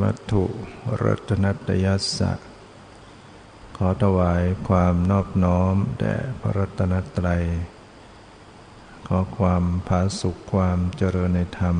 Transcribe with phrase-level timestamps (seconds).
[0.00, 0.44] มัตถุ
[1.02, 2.32] รัตนัตยัสสะ
[3.76, 7.44] ขอถวายความนอบน้อมแด่พระรัตนตรัย
[9.06, 11.76] ขอความผาสุขความเจริญในธรรม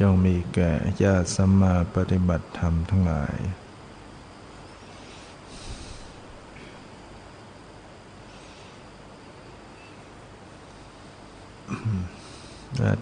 [0.00, 3.36] จงมีแก่ญาติสัมมาปฏิบัติธรรมทั้งหลาย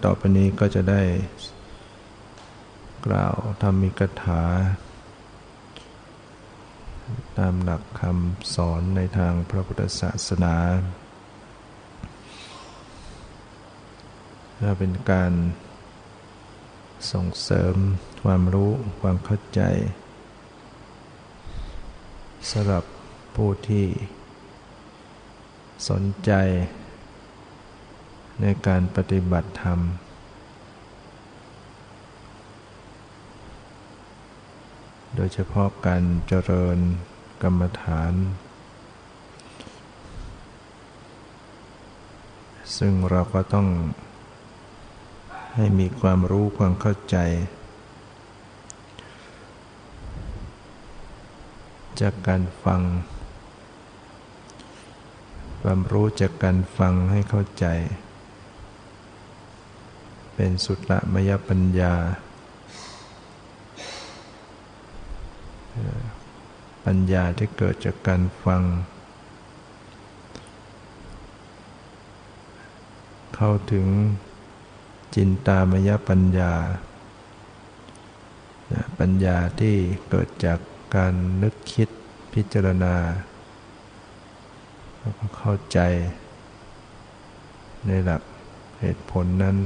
[0.03, 1.01] ต่อไปนี้ก็จะได้
[3.05, 4.43] กล่าวธรรมิกถา
[7.37, 10.55] ตามหลักคำสอนในทางพระพุทธศาสนา
[14.79, 15.33] เป็นการ
[17.11, 17.75] ส่งเสริม
[18.23, 19.61] ความรู้ความเข้าใจ
[22.49, 22.83] สำหรับ
[23.35, 23.85] ผู้ที่
[25.89, 26.31] สนใจ
[28.41, 29.79] ในการปฏิบัติธรรม
[35.15, 36.77] โดยเฉพาะการเจริญ
[37.43, 38.13] กรรมฐาน
[42.77, 43.67] ซึ่งเราก็ต้อง
[45.55, 47.17] ให้มีความรู้ความเข้าใจ
[52.01, 52.81] จากการฟัง
[55.61, 57.65] ความรู้จากการฟังให้เข้าใจ
[60.35, 61.93] เป็นสุตตมยปัญญา
[66.85, 68.63] ปัญญาที่เกิดจากการฟัง
[73.35, 73.87] เข้าถึง
[75.15, 76.53] จินตามยปัญญา
[78.99, 79.75] ปัญญาที่
[80.09, 80.59] เกิดจาก
[80.95, 81.89] การนึกคิด
[82.33, 82.95] พิจารณา
[84.99, 85.79] แล้วก็เข้าใจ
[87.87, 88.21] ในหลัก
[88.79, 89.57] เหตุผลนั้น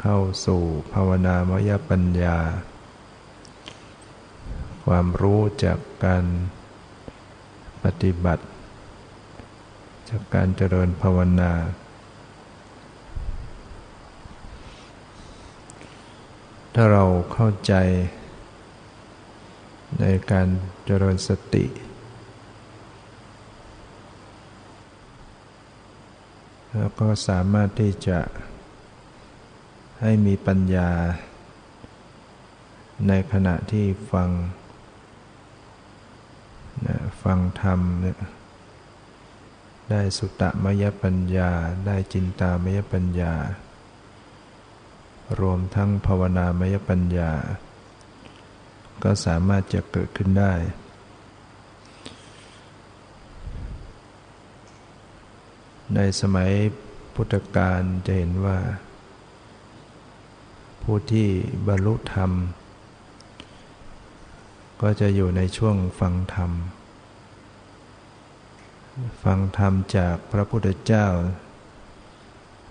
[0.00, 2.38] เข้าสู่ภาวนามยปัญญา
[4.84, 6.24] ความรู้จากการ
[7.84, 8.44] ปฏิบัติ
[10.08, 11.52] จากการเจริญภาวนา
[16.74, 17.74] ถ้าเราเข้าใจ
[20.00, 20.48] ในการ
[20.84, 21.64] เจริญสติ
[26.76, 28.18] แล้วก็สามารถที่จะ
[30.02, 30.90] ให้มีปัญญา
[33.08, 34.30] ในขณะที่ฟัง
[37.22, 37.80] ฟังธรรม
[39.90, 41.50] ได้สุตตมยปัญญา
[41.86, 43.34] ได้จินตามยปัญญา
[45.40, 47.32] รวมทั้งภาวนามยปัญญา
[49.02, 50.54] ก็สามารถจะเกิดขึ้นได้
[55.94, 56.50] ในสมัย
[57.14, 58.58] พุทธกาลจะเห็นว่า
[60.90, 61.28] ผู้ที่
[61.68, 62.30] บรรลุธรรม
[64.82, 66.50] ก็จะอยู่ในช่วงฟังธรรม
[69.22, 71.06] ฟังธรรมจากพระพุทธเจ้า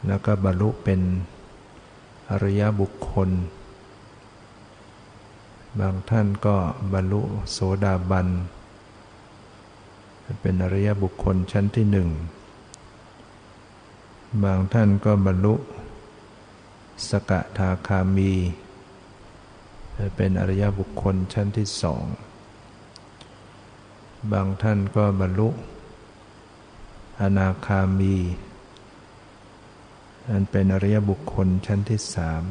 [0.07, 1.01] แล้วก็บรรลุเป็น
[2.29, 3.29] อริยบุคคล
[5.79, 6.55] บางท่านก็
[6.93, 8.27] บรรลุโสดาบัน
[10.41, 12.09] เป็นอริยบุคคลชั้นที่หนึ่ง
[14.43, 15.55] บางท่านก็บรรลุ
[17.09, 18.33] สกทาคามี
[20.15, 22.05] เป็นอริยบุคคลชั้นที่สอง
[24.31, 25.49] บางท่านก็บรรลุ
[27.21, 28.15] อนาคามี
[30.29, 32.43] อันเป็นอริยบุคคลชั้นที่สาม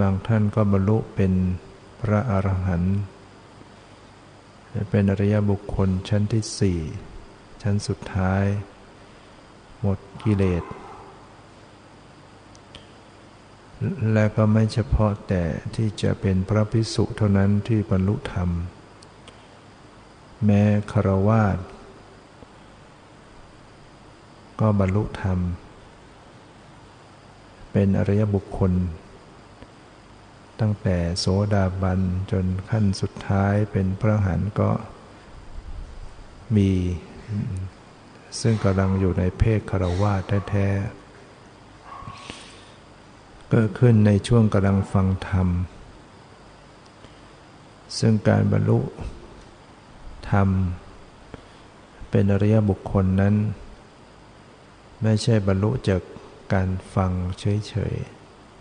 [0.00, 1.32] บางท่านก็บรรลุเป็น
[2.00, 2.98] พระอรหันต์
[4.90, 6.78] เป็นอริยบุคคลชั้นที่สี่
[7.62, 8.44] ชั้นสุดท้าย
[9.80, 10.64] หมดกิเลส
[14.12, 15.42] และก็ไม่เฉพาะแต่
[15.76, 18.50] ที่จะเป็นพระพิสุเท่านั้นที่บรรลุธรรม
[20.44, 20.62] แม้
[20.92, 21.58] คารวาส
[24.60, 25.38] ก็บรรลุธรรม
[27.72, 28.72] เป็นอริยบุคคล
[30.60, 32.00] ตั้งแต่โสดาบัน
[32.30, 34.70] จนขั้นสุดท้ายเป็นพระหันก็
[36.56, 36.70] มี
[38.40, 40.20] ซึ่งกำลังอยู่ในเพศคารวาส
[40.50, 41.01] แท้ๆ
[43.54, 45.48] เกิดขึ้นในช่วงกำลังฟังธรรม
[47.98, 48.78] ซึ่งการบรรลุ
[50.30, 50.48] ธรรม
[52.10, 53.34] เป็นอริยบุคคลนั้น
[55.02, 56.00] ไม่ใช่บรรลุจาก
[56.54, 57.94] การฟังเฉย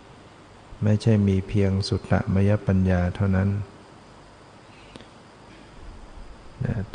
[0.07, 3.49] ๆ ไม่ใช่มีเพียงสุตตมยปัญญาเท่านั้น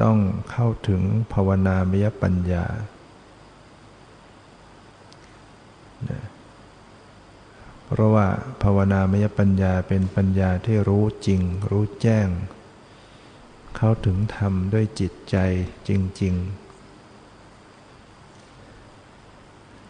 [0.03, 0.17] ต้อง
[0.51, 1.03] เข้าถึง
[1.33, 2.65] ภาวนามยปัญญา
[7.87, 8.27] เพราะว่า
[8.63, 11.41] ภาวนามยปัญญาเป็นปัญญาที่รู้จริง
[11.71, 12.29] รู้แจ้ง
[13.77, 15.37] เขาถึงธรรมด้วยจิตใจ
[15.89, 15.91] จ
[16.23, 16.67] ริง ๆ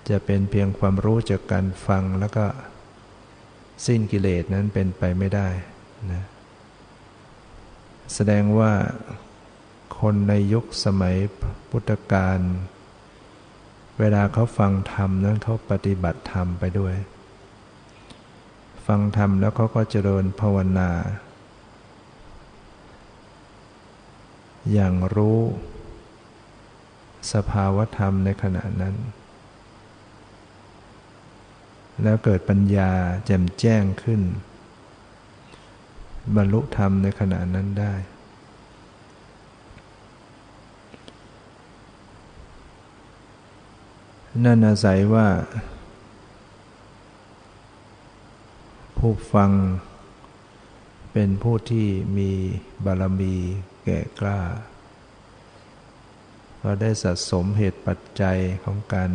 [0.08, 2.46] จะเป็นเพียงความรู้จากการฟังแล้วก็
[3.86, 5.48] สิ้นกิเลสนั้นเป็นไปไม่ได้
[6.12, 6.22] นะ
[8.14, 8.72] แสดงว่า
[10.00, 11.16] คนในยุคสมัย
[11.70, 12.38] พุทธกาล
[13.98, 16.94] เวลาเขาฟังธรรมนั้นเขาปฏิบัติธรรมไปด้วย
[18.86, 20.90] ฟังธรรมแล้วเขาก็เจริญภาวนา
[24.72, 25.40] อย่างรู้
[27.32, 28.94] สภาวธรรมในขณะนั้น
[32.02, 32.90] แล้วเกิดปัญญา
[33.26, 34.20] แจ่มแจ้งขึ้น
[36.36, 37.94] บรรลุธรรมในขณะนั้นได้
[44.44, 45.26] นั่นอาศัยว่า
[49.08, 49.52] ผู้ฟัง
[51.12, 51.88] เป็นผู้ที่
[52.18, 52.30] มี
[52.84, 53.34] บารมี
[53.84, 54.40] แก่กล้า
[56.60, 59.10] เราได้สะสมเหตุปัจจัยของการ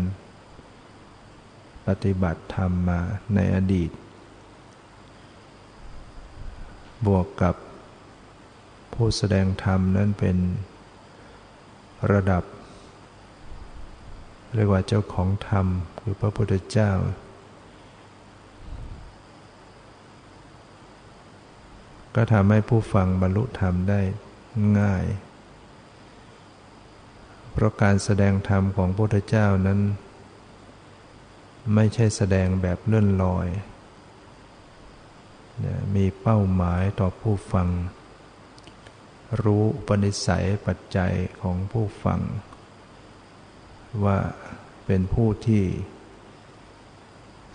[1.87, 2.99] ปฏิบัติธรรมมา
[3.35, 3.91] ในอดีต
[7.05, 7.55] บวกกับ
[8.93, 10.37] ผู้แสดงธรรมนั้นเป็น
[12.11, 12.43] ระดับ
[14.53, 15.65] เรียกว่าเจ้าของธรรม
[15.99, 16.91] คือพระพุทธเจ้า
[22.15, 24.01] ก็ทำให้ผู้ฟังบรรลุธรรมได้
[24.79, 25.05] ง่าย
[27.51, 29.79] เพราะการแสดงธรรมของพระพุทธเจ้านั้น
[31.75, 33.47] ไม่ใช่แสดงแบบเลื่อนลอย
[35.95, 37.67] มีเป้าหมายต่อผู้ฟัง
[39.43, 42.21] รู้ปณิสัยปัจจัยของผู้ฟัง
[44.03, 44.17] ว่า
[44.85, 45.63] เป็นผู้ที่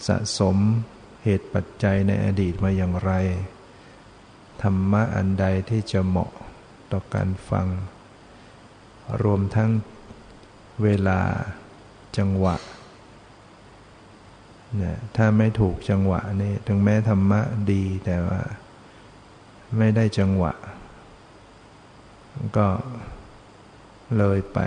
[0.07, 0.57] สะสม
[1.25, 3.13] เหตุปัจจัยในอดีตมาอย่างไร
[4.63, 6.33] ธรรมะอันใดที่จะเหมาะ
[6.93, 7.67] ต่อการฟัง
[9.23, 9.71] รวมทั้ง
[10.83, 11.21] เวลา
[12.17, 12.57] จังหวะ
[14.77, 17.41] เนี่ยถ้าไม่ถูกจังหวะนี่ถึงแม้ธรรมะ
[17.73, 18.41] ดีแต่ว่า
[19.79, 20.53] ไม่ได้จังหวะ
[22.57, 22.69] ก็
[24.19, 24.59] เลยไป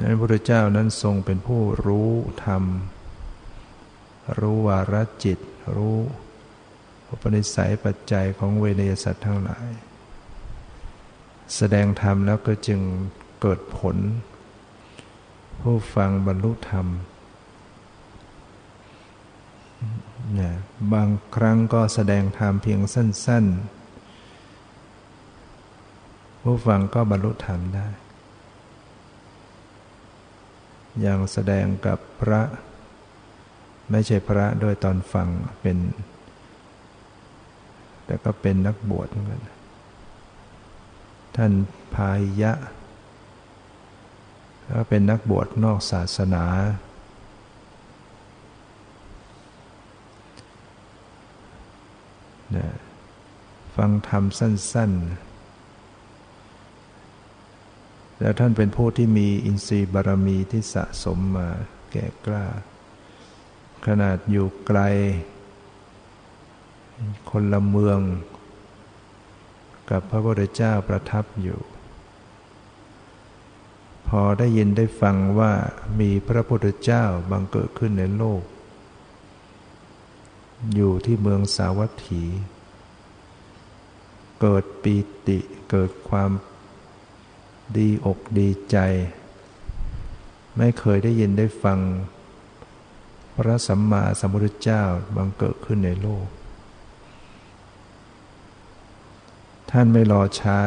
[0.00, 2.10] พระพุทธเจ้านั้นทรงเป็นผู้รู้
[2.44, 2.62] ธรรม
[4.38, 5.38] รู้วาระจิต
[5.76, 5.98] รู้
[7.10, 9.68] อุปนิสัยปัจจัยของเวนยสัตว์ทั้งหลาย
[11.56, 12.80] แสดงธรรมแล้วก็จึง
[13.40, 13.96] เกิดผล
[15.60, 16.86] ผู้ฟังบรรลุธรรม
[20.38, 20.52] นะ
[20.92, 23.44] บางครั้งก็แสดงธรรมเพียงสั้น
[25.54, 27.88] ๆ ผู้ฟังก็บรรลุธรรมได้
[31.00, 32.42] อย่างแสดงกับพระ
[33.90, 35.28] ไม่ใช่พระโดยตอนฟัง
[35.62, 35.78] เป็น
[38.08, 39.40] แต่ก็เป็นนักบวชเหมือนกัน
[41.36, 41.52] ท่าน
[41.94, 42.52] พายะ
[44.70, 46.44] ก็เป็นนักบวชนอกศาสนา
[53.76, 55.28] ฟังธรรมสั้น ๆ
[58.20, 61.48] แล้วท่านเป็นผู้ที่มีอินทรีย์บารมีที่สะสมมา
[61.92, 62.46] แก่กล้า
[63.86, 64.80] ขนาดอยู่ไกล
[67.30, 68.00] คนละเมือง
[69.90, 71.60] กับพระพุทธเจ้าประทับอยู่
[74.08, 75.52] พอได้ยินได้ฟังว่า
[76.00, 78.42] มีพระพุทธเจ้าบังเกิดขึ้นในโลก
[80.74, 82.22] อยู่ที่เมืองสาวัตถี
[84.40, 84.94] เกิดปี
[85.26, 85.38] ติ
[85.70, 86.30] เกิดความ
[87.76, 88.76] ดีอกดีใจ
[90.56, 91.78] ไม่เคยได้ยินได้ฟัง
[93.36, 94.82] พระสัมมาสัมพุทธเจ้า
[95.16, 96.26] บังเกิดขึ้นในโลก
[99.70, 100.58] ท่านไม่รอช้า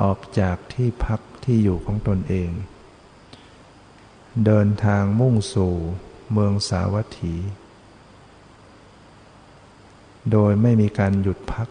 [0.00, 2.50] ออกจากที่พักที่อยู่ของตนเอง
[4.46, 5.74] เดินทางมุ่งสู่
[6.32, 7.34] เมืองสาวัตถี
[10.32, 11.68] โดยไม่มีการหยุดพัก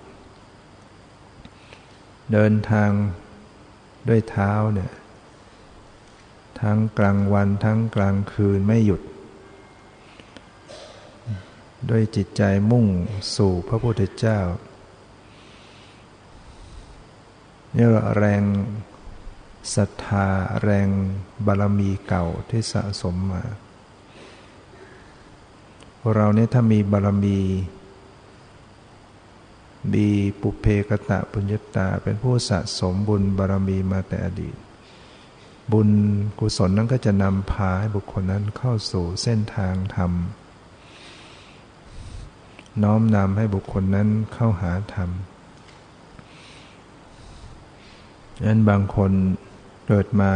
[2.34, 2.90] เดินทาง
[4.08, 4.92] ด้วยเท้าเนี่ย
[6.62, 9.02] ทั้งกลางวันทั้งกลางคืนไม่หยุด
[11.90, 12.86] ด้วยจิตใจมุ่ง
[13.36, 14.40] สู่พระพุทธเจ้า
[17.78, 18.44] เนี่แรง
[19.76, 20.28] ศรัทธา
[20.64, 20.90] แรง
[21.46, 23.44] บารมีเก่าที่สะสมมา
[26.16, 27.40] เราเนี่ยถ้ามีบารมี
[29.94, 30.08] มี
[30.42, 34.56] ปุเพกตะปุญญตา เป็นผู้สะสมบุญบารมีมาแต่อดีต
[35.72, 35.90] บุญ
[36.40, 40.12] กุศลนั้นก็จะนำพาให้บุคคลนั้นเข้าสู่เส้นทางธรรม
[42.84, 45.12] น้อมนำให้บุคคลนั้นเข้าหาธรรม
[48.40, 49.12] ดังนั้นบางคน
[49.88, 50.34] เกิดมา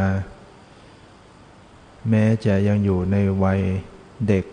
[2.10, 3.62] แม้จะยังอยู่ในวัย
[4.27, 4.46] เด็ก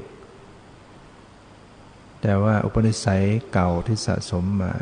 [2.23, 4.75] แต่ว่าอุปนิสัยเก่าที่สะสมมา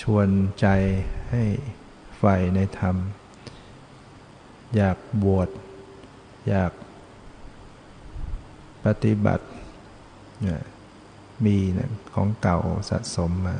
[0.00, 0.28] ชวน
[0.60, 0.66] ใจ
[1.30, 1.44] ให้
[2.18, 2.96] ใฝ่ในธรรม
[4.76, 5.48] อยากบวช
[6.48, 6.72] อยาก
[8.84, 9.46] ปฏิบัติ
[11.44, 11.56] มี
[12.14, 12.58] ของเก่า
[12.90, 13.56] สะสมมา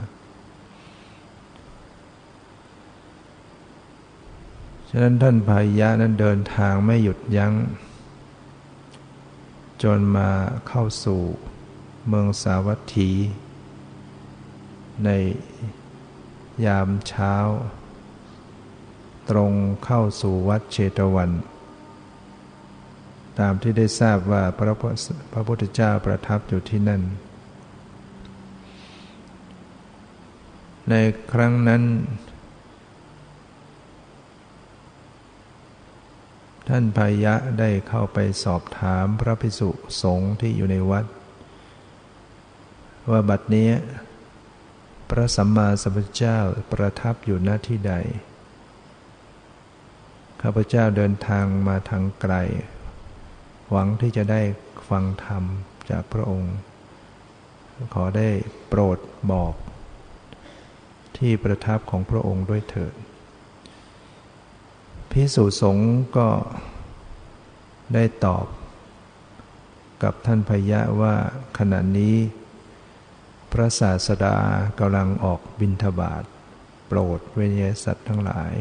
[4.96, 7.52] ฉะนั้นท่านพายะนั้นเดินทางไม่หยุดยัง้ง
[9.82, 10.30] จนมา
[10.68, 11.20] เข้าสู่
[12.08, 13.10] เมืองสาวัตถี
[15.04, 15.10] ใน
[16.66, 17.34] ยามเช้า
[19.30, 19.52] ตรง
[19.84, 21.30] เข้าสู่วัดเชตวัน
[23.38, 24.74] ตามที่ได้ทราบว่าพระ
[25.32, 27.02] พระพุทธเจ้าประทับอยู่ที่นั่น
[30.90, 30.94] ใน
[31.32, 31.82] ครั้งนั้น
[36.68, 39.70] ท่านพายะได้เข้าไปสอบถามพระภิกษุ
[40.02, 41.04] สงฆ์ที่อยู่ในวัด
[43.10, 43.68] ว่าบัดนี้
[45.10, 46.38] พระสัมมาสัมพุทธเจ้า
[46.72, 47.94] ประทับอยู่หน้าที่ใด
[50.40, 52.34] ข้าพเจ้าเดินทางมาทางไกล
[53.70, 54.42] หวังที่จะได้
[54.88, 55.44] ฟังธรรม
[55.90, 56.54] จากพระองค์
[57.94, 58.28] ขอได้
[58.68, 58.98] โปรด
[59.32, 59.54] บอก
[61.18, 62.94] ที่ประทับของพระองค์ด้วยเถิด
[65.18, 66.28] พิสุสงฆ์ก็
[67.94, 68.46] ได้ตอบ
[70.02, 71.14] กับท่านพยะว่า
[71.58, 72.16] ขณะนี้
[73.52, 74.36] พระศาสดา
[74.78, 76.24] กำลังออกบินทบาท
[76.86, 78.54] โปรดเวยสัตว์ทั้งหลาย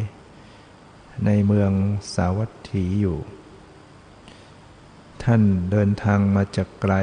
[1.26, 1.72] ในเมือง
[2.16, 3.20] สาวัตถีอยู่
[5.24, 5.42] ท่าน
[5.72, 6.96] เดินทางมาจากไกล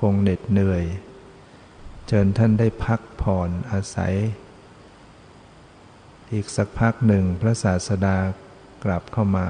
[0.00, 0.84] คงเหน็ดเหนื่อย
[2.06, 4.14] เชิญท่านได้พักผ่อนอาศัย
[6.32, 8.16] อีกสักพักหนึ่งพระศาสดา
[8.84, 9.48] กลับเข้ามา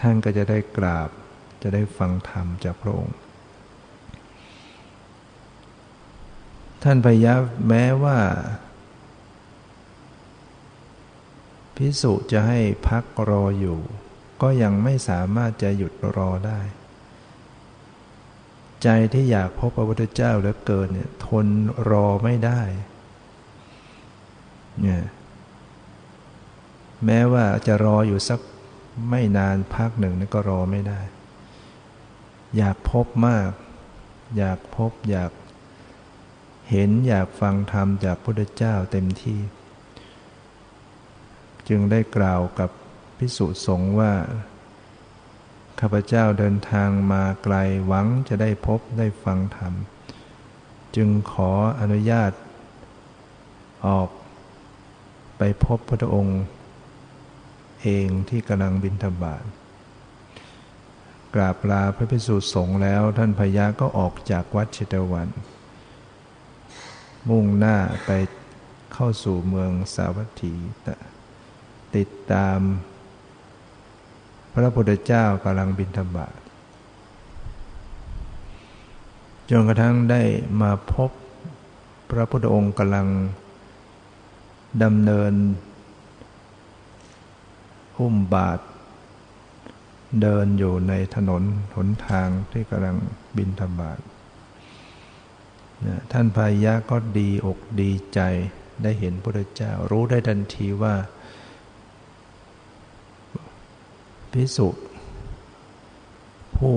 [0.00, 1.10] ท่านก็จะได้กราบ
[1.62, 3.18] จะได้ฟังธรรมจากพระองค์
[6.82, 7.34] ท่านพยั
[7.68, 8.18] แม้ว่า
[11.76, 13.80] พิสุจะให้พักรออยู่
[14.42, 16.60] ก็ยังไม่สามารถจะหยุดรอได้
[18.82, 21.46] ใจที่อยากพบพระพุทธเจ้าเหลือเกินเนี่ยทน
[21.90, 22.62] รอไม่ได้
[24.80, 25.02] เนี่ย
[27.06, 28.40] แม้ว่าจะรออยู่สัก
[29.10, 31.00] ไม่นานพักหนึ่งนี่ก็รอไม่ได้
[32.56, 33.50] อยากพบมาก
[34.36, 35.32] อยากพบอยาก
[36.70, 39.40] เห็นอยากฟังธรรมจากพระพุทธเจ้าเต็มที่
[41.68, 42.70] จึงได้กล่าวกับ
[43.18, 44.12] พิสุสงฆ์ว่า
[45.80, 47.56] ข้าพเจ้าเดินทางมาไกล
[47.86, 49.72] หวังจะได้พบได้ฟังธรรม
[50.96, 52.32] จึงขออนุญาต
[53.86, 54.08] ออก
[55.38, 56.40] ไปพบพระองค์
[57.82, 59.44] เองที่กำลังบินทบาท
[61.34, 65.28] กราบลาพระภิกษุสงฆ์แล้วท่านพญาก็ออกจากวัดเชตวัน
[67.28, 68.10] มุ่งหน้าไป
[68.92, 70.54] เข้าสู่เมืองสาวัตถี
[71.96, 72.58] ติดตาม
[74.54, 76.34] พระพุทธเจ้ากำลังบินทบาท
[79.50, 80.22] จนกระทั่งได้
[80.60, 81.10] มาพบ
[82.10, 83.06] พระพุทธองค์กำลัง
[84.82, 85.32] ดำเนิน
[88.02, 88.60] หุ้มบาท
[90.20, 91.42] เดินอยู่ในถนน
[91.76, 92.96] หนทางที่กำลัง
[93.36, 93.98] บินธบาต
[96.12, 98.20] ท่านพายะก็ดีอกดีใจ
[98.82, 100.94] ได้เห็นพระเจ้า รู้ได้ทันทีว่า
[104.32, 104.68] พิสุ
[106.56, 106.76] ผู้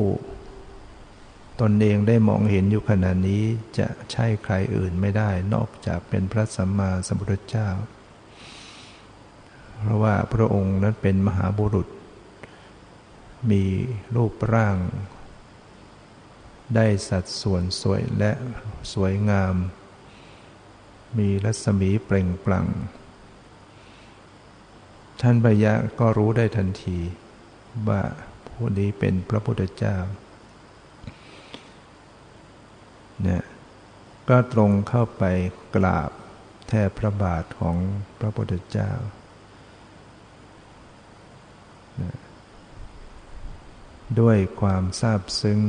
[1.62, 3.44] ตนเองได้มองเห็นอยู่ขณะนี้
[3.80, 7.70] จะใช่ใครอื่นไม่ได้นอกจากเป็นพระสัมมาสัมพุทธเจ้า
[9.86, 11.88] เพราะว่าพระองค์นั้นเป็นมหาบุรุษ
[13.52, 13.64] มี
[14.16, 14.78] รูปร่าง
[16.76, 18.32] ได้สัดส่วนสวยและ
[18.94, 19.56] สวยงาม
[21.18, 22.68] มีรัศมีเปล่งปลั่ง
[25.22, 27.00] ท่านพยะก็รู้ได้ทันที
[27.88, 28.02] ว่า
[28.48, 29.98] ผู้นี้เป็นพระพุทธเจ้า
[33.22, 33.44] เนี่ย
[34.30, 35.24] ก็ตรงเข้าไป
[35.76, 36.12] กราบ
[36.70, 37.78] แทบพระบาทของ
[38.20, 38.92] พระพุทธเจ้า
[44.20, 45.60] ด้วยความซาบซึ้ง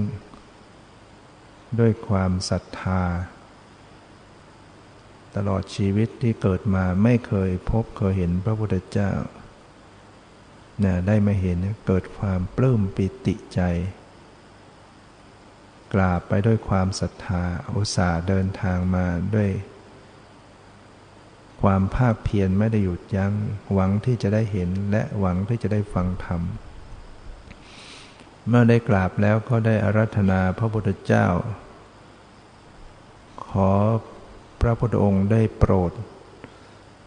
[1.81, 3.03] ด้วยความศรัทธา
[5.37, 9.13] ตลอดชีวิตที่เกิดมาไม่เคยพบเคยเห็นพระพุทธเจ้า
[10.85, 13.61] นะได้มาเห็นเกิดความปลื้มปิติใจ
[15.95, 19.51] กราบไปด้วยความศรัทธาอุตส่าห์เดินทางมาด้วย
[21.63, 23.33] ความภาคเพียรไม่ได้หยุดยัง้ง
[23.73, 26.41] หวังที่จะได้เห็นและหวังที่จะได้ฟังธรรม
[28.49, 31.27] เมื่อได้กราบแล้วก็ได้อารัธนาพระพุทธเจ้า
[33.47, 33.71] ขอ
[34.61, 35.93] พระพุทธองค์ได้โปรด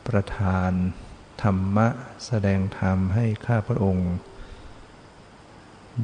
[0.08, 0.72] ประทาน
[1.44, 1.88] ธรรมะ
[2.26, 4.10] แสดงธรรมให้ข้าพระองค์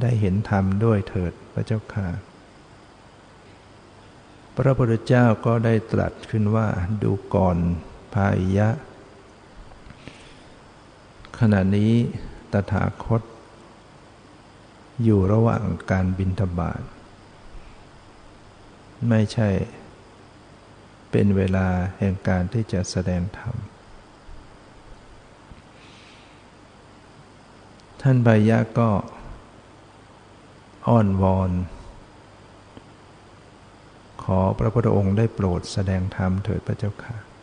[0.01, 2.07] ได้เห็นธรรมด้วยเถิดพระเจ้าค่ะ
[4.57, 6.67] พระพุทธเจ้าก็ได้ตรัสขึ้นว่า
[7.03, 7.57] ดูก่อน
[8.19, 8.69] พายยะ
[11.39, 11.93] ขณะนี้
[12.53, 13.21] ตถาคต
[15.03, 16.81] อยู่ระหว่างการบินทบาท
[19.09, 19.49] ไม่ใช่
[21.11, 21.67] เป็นเวลา
[21.97, 23.55] แห่งการที่จะแสดงธรรม
[28.01, 28.89] ท่านบายะก็
[30.87, 31.51] อ้อนวอน
[34.23, 37.34] ขอพระพุทธองค์ได้โปรดแสดงธรรมเถิดพระเจ้าค่ะ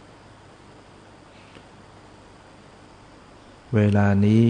[3.77, 4.45] เวลานี้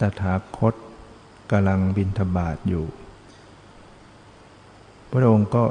[0.00, 0.74] ตถาคต
[1.50, 2.86] กำลังบินทบาทอยู่
[5.10, 5.64] พระองค์ก็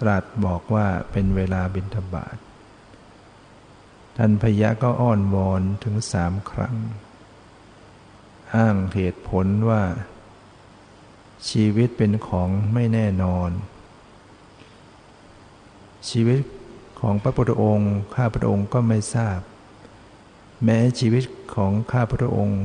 [0.00, 2.36] ตรัสบอกว่าเป็นเวลาบินทบาท
[4.16, 6.76] ท่านพยะก็อ้อนวอนถึงสามครั้ง
[8.54, 9.82] อ้างเหตุผลว่า
[11.48, 13.50] ชีวิตเป็นของไม่แน่นอน
[16.10, 16.40] ชีวิต
[17.02, 19.38] ของพระพุทธองค์ ข้าพระองค์ก็ไม่ทราบ
[20.64, 22.62] แม้ชีวิตของข้าพระองค์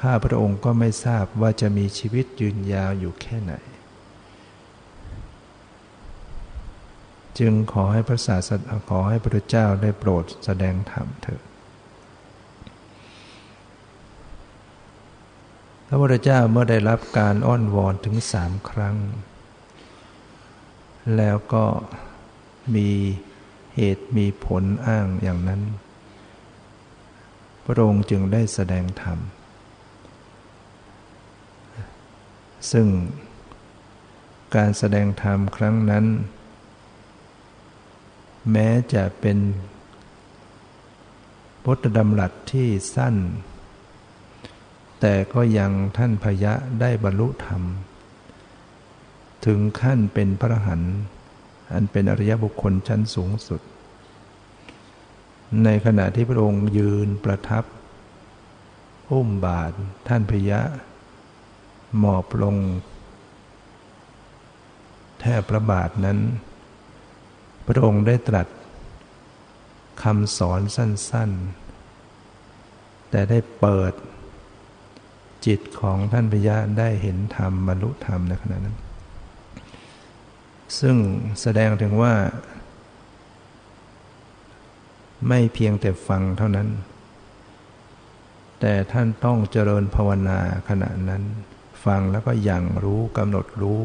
[0.00, 3.54] ข้าพระองค์ก็ไม่ทราบว่าจะมีชีวิตยืนยาวอยู่แค่ไหน
[7.38, 11.42] จึงขอให้พระศาสดาขอให้พระเจ้าได้โปรดแสดงธรรมเถิด
[15.86, 18.96] พระพุทธเจ้าเมื่อได้รับการอ้อนวอนถึงสามครั้ง
[21.16, 21.64] แล้วก็
[22.74, 22.88] มี
[23.74, 25.62] เหตุมีผลอ้างอย่างนั้น
[27.64, 29.18] พระองค์จึงได้แสดงธรรม
[32.72, 32.86] ซึ่ง
[34.56, 36.06] การแสดงธรรมครั้งนั้น
[38.52, 39.38] แม้จะเป็น
[41.64, 43.16] พุทธดำรัสที่สั้น
[45.00, 47.62] แต่ก็ยังท่านพยะได้บรรลุธรรม
[49.46, 50.82] ถึงขั้นเป็นพระหัน
[51.72, 53.60] อันเป็นอริยบุคคลชั้นสูงสุด
[55.64, 57.64] ในขณะที่พระองค์ยืนประทับ
[59.10, 59.72] อุ้มบาท
[60.08, 60.60] ท่านพยะ
[61.98, 62.56] หมอบลง
[65.20, 66.18] แทบพระบาทนั้น
[67.66, 68.48] พระองค์ได้ตรัส
[70.02, 71.30] คำสอนสั้น
[72.20, 73.92] ๆ แต่ได้เปิด
[75.46, 78.76] จิตของท่านพญาได้เห็นธรรมบรรลุธรรมในขณะนั้น
[80.80, 80.96] ซึ่ง
[81.40, 82.14] แสดงถึงว่า
[85.28, 86.68] ไม่เพียงแต่ฟังเท่านั้น
[88.60, 91.22] แต่ท่านต้องเจริญภาวนาขณะนั้น
[91.84, 93.82] ฟังแล้วก็ยังรู้กำหนดรู้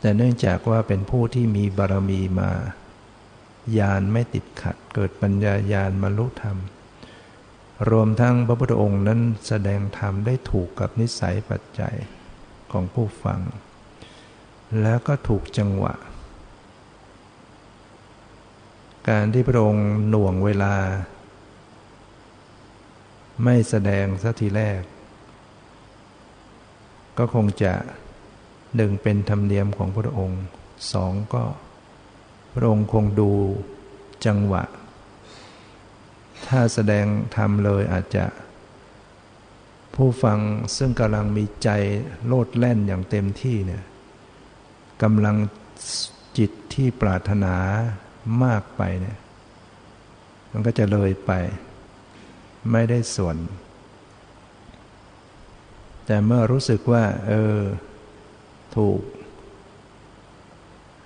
[0.00, 2.50] แต่เนื่องจากว่าเป็นผู้ที่มีบารมีมา
[3.78, 6.56] ญาณไม่ติดขัด เกิดปัญญาญาณมรรลุธรรม
[7.90, 11.94] รวมทั้งพระพุทธองค์นั้นแสดงธรรมได้ถูกกับนิสัยปัจจัย
[12.72, 13.40] ของผู้ฟัง
[14.82, 15.94] แล้วก็ถูกจังหวะ
[19.08, 20.74] การที่พระองค์หน่วงเวลา
[23.44, 24.80] ไม่แสดงสักทีแรก
[27.18, 27.72] ก็คงจะ
[28.76, 30.42] หนึ่งเป็นธรรมเนียมของพระองค์
[30.92, 31.44] สองก็
[32.54, 33.32] พระองค์คงดู
[34.26, 34.64] จังหวะ
[36.46, 37.06] ถ้าแสดง
[37.36, 38.24] ธรรมเลยอาจจะ
[39.94, 40.38] ผู้ฟัง
[40.76, 41.68] ซึ่งกำลังมีใจ
[42.26, 43.82] โลดแล่นอย่างเต็มที่เนี่ย
[45.02, 45.36] กำลัง
[46.38, 47.54] จิตที่ปรารถนา
[48.44, 49.18] มากไปเนี่ย
[50.50, 51.32] มันก็จะเลยไป
[52.72, 53.36] ไม่ได้ส่วน
[56.06, 57.58] แต่เมื่อรู้สึกว่า เออ
[58.76, 59.00] ถูก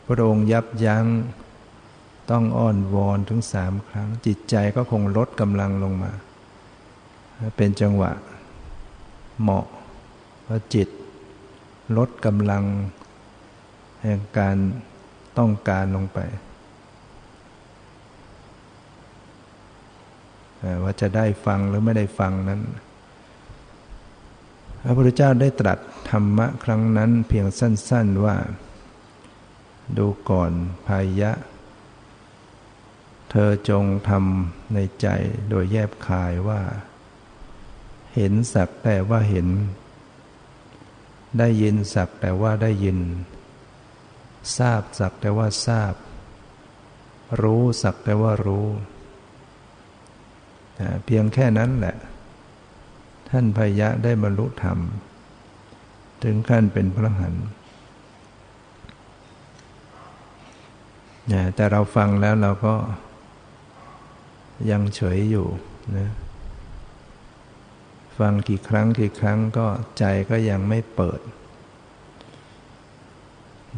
[0.07, 1.05] พระองค์ยับยั้ง
[2.31, 6.13] ต้องอ้อนวอนถึงสามครั้ง จิตใจก็คงลดกำลังลงมา
[7.57, 8.13] เป็นจังหวะ
[9.41, 9.67] เหมาะ
[10.47, 10.89] พระจิต
[11.97, 12.65] ลดกำลัง
[14.05, 14.57] แห่งการ
[15.39, 16.19] ต้องการลงไป
[20.83, 22.61] ว่าจะได้ฟังหรือไม่ได้ฟังนั้น
[24.83, 25.79] พระพุทธเจ้าได้ตรัส
[26.11, 28.37] ธรรมะครั้งนั้นเพียงสั้น ๆว่า
[29.99, 30.53] ดูก่อน
[30.87, 31.33] พายะ
[33.31, 35.07] เธอจงทำในใจ
[35.49, 36.61] โดยแยบคายว่า
[38.15, 39.49] เห็นสักแต่ว่าเห็น
[41.39, 42.99] ได้ยินสักแต่ว่าได้ยิน
[44.59, 45.95] ทราบสักแต่ว่าทราบ
[47.43, 48.67] รู้สักแต่ว่ารู้
[51.05, 51.97] เพียงแค่นั้นแหละ
[53.31, 54.79] ท่านพยะได้บรรลุธรรม
[56.23, 57.35] ถึงขั้นเป็นพระหัน
[61.55, 62.75] แต่เราฟังแล้วเราก็
[64.71, 65.47] ยังเฉยอยู่
[65.97, 66.11] นะ
[68.19, 69.67] ฟังกี่ครั้งกี่ครั้งก็
[69.99, 71.21] ใจก็ยังไม่เปิด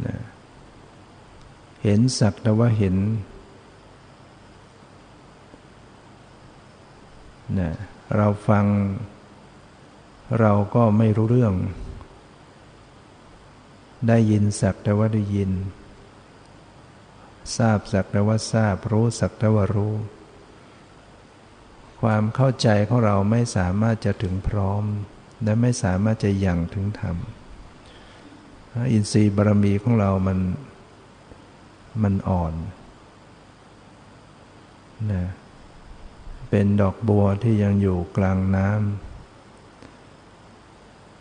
[0.07, 0.17] นะ
[1.89, 2.97] เห็นสักแต่ว่าเห็น
[7.59, 7.71] นะ
[8.17, 8.67] เราฟัง
[10.41, 11.55] เราก็ไม่รู้เรื่อง
[14.09, 15.51] ได้ยินสักแต่ว่าได้ยิน
[17.57, 19.95] ทราบสักแต่ว่าทราบรู้สักแต่ว่ารู้
[22.01, 24.85] ความเข้าใจของเราไม่สามารถจะถึงพร้อม
[25.45, 27.17] และไม่สามารถจะยังถึงธรรม
[28.93, 30.39] อินทรีย์บารมีของเรามัน
[32.03, 32.55] มันอ่อน
[35.13, 35.25] นะ
[36.51, 38.79] เป็นดอกบัวที่ยังอยู่กลางน้ำ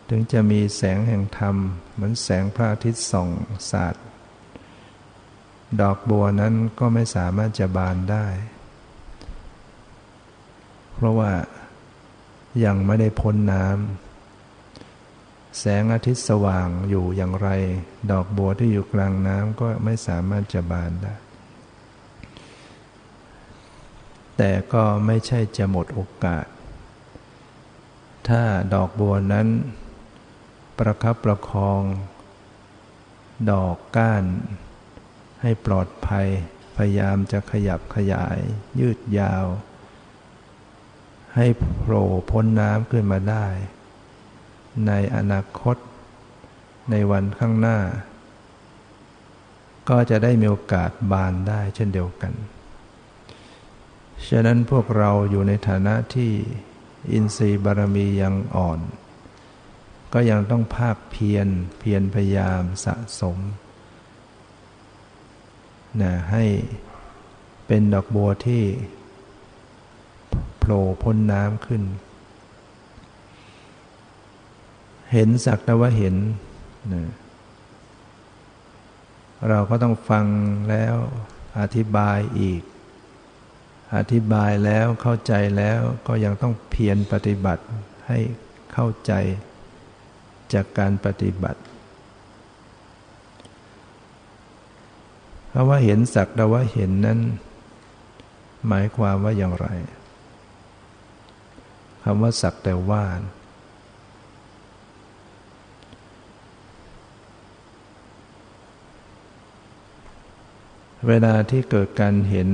[0.08, 1.56] ถึงจะมีแสงแห่งธรรม
[1.92, 3.28] เหมือนแสงพระอาทิตย์ส่อง
[3.70, 3.94] สาด
[5.80, 8.26] ดอกบัวนั้นก็ไม่สามารถจะบานได้
[10.94, 11.32] เพราะว่า
[12.64, 14.05] ยังไม่ได้พ้นน้ำ
[15.58, 17.48] แสงอาทิตย์สว่างอยู่อย่างไร
[18.10, 21.14] ดอกบัวที่อยู่กลางน้ำก็ไม่สามารถจะบานได้
[24.36, 26.46] แต่ก็ไม่ใช่จะหมดโอกาส
[28.28, 28.42] ถ้า
[28.74, 29.48] ดอกบัวนั้น
[30.78, 31.82] ประคับประคอง
[33.50, 34.24] ดอกก้าน
[35.42, 36.26] ให้ปลอดภัย
[36.76, 38.38] พยายามจะขยับขยาย
[38.80, 39.46] ยืดยาว
[41.34, 41.46] ให้
[41.78, 43.46] โผล่พ้นน้ำขึ้นมาได้
[44.86, 45.76] ในอนาคต
[46.90, 47.78] ในวันข้างหน้า
[49.88, 52.32] ก็จะได้มีโอกาสบานได้เช่นเดียวกัน
[54.28, 56.32] ฉะนั้นพวกเราอยู่ในฐานะที่
[57.12, 58.80] อินทรีย์บารมียังอ่อน
[60.12, 63.38] ก็ยังต้องภาคเพียรเพียรพยายามสะสม
[66.02, 66.44] นะให้
[67.66, 68.62] เป็นดอกบัวที่
[70.58, 71.82] โผล่พ้นน้ำขึ้น
[75.16, 76.14] เห็นสักแต่ว่าเห็น
[76.92, 77.02] นะ
[79.48, 80.26] เราก็ต้องฟัง
[80.70, 80.94] แล้ว
[81.60, 82.62] อธิบายอีก
[83.96, 87.64] อธิบายแล้วเข้าใจแล้วก็ยังต้องเพียรปฏิบัติ
[88.08, 88.18] ให้
[88.72, 89.12] เข้าใจ
[90.52, 91.60] จากการปฏิบัติ
[95.48, 97.18] เพราะว่าเห็นสักแต่ว่าเห็นนั้น
[98.68, 99.66] หมายความว่าอย่างไร
[102.02, 103.04] คำว่าสักแต่ว่า
[111.08, 112.48] เวลาที่เกิดการเห็น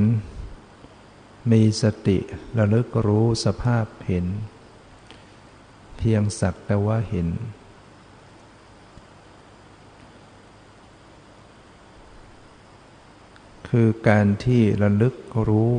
[1.52, 2.18] มีสติ
[2.58, 4.26] ระลึกรู้สภาพเห็น
[5.96, 7.28] เพียงสักแต่ว่าเห็น
[13.68, 15.14] คือการที่ระลึก
[15.48, 15.72] รู้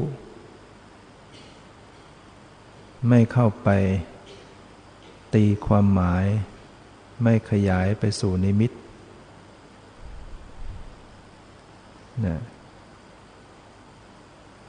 [3.09, 3.69] ไม่เข้าไป
[5.33, 6.25] ตีความหมาย
[7.23, 8.71] ไม่ขยายไปสู่นิมิต
[12.25, 12.39] นะ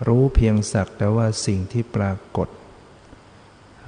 [0.07, 2.49] รู้เพียงสักแต่ว่าสิ่งที่ปรากฏ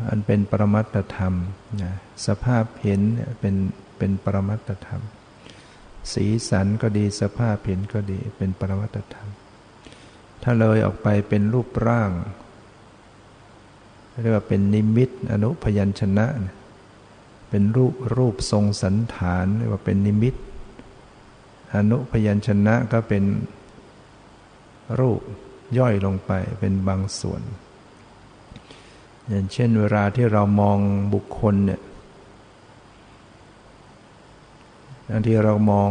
[0.08, 1.34] อันเป็นปรมัตธรรม
[1.82, 1.92] นะ
[2.26, 3.00] สภาพเห็น
[3.40, 3.56] เป็น
[3.98, 5.02] เป็นปรมัตธรรม
[6.12, 9.28] สีสันก็ดีสภาพเห็นก็ดีเป็นปรมัตธรรม
[10.42, 12.10] ถ้าเลยออกไปเป็นรูปร่าง
[14.20, 16.26] เรียกว่าเป็นนิมิตอนุพยัญชนะ
[17.50, 20.34] เป็นรูปรูปทรงสันฐานเรียกว่าเป็นนิมิต
[21.76, 23.24] อนุพยัญชนะก็เป็น
[25.00, 25.20] รูป
[25.78, 27.42] ย่อยลงไปเป็นบางส่วน
[29.28, 30.78] อย่างเช่นเวลาที่เรามอง
[31.14, 31.80] บุคคลเนี่ย
[35.10, 35.90] บางทีเรามอง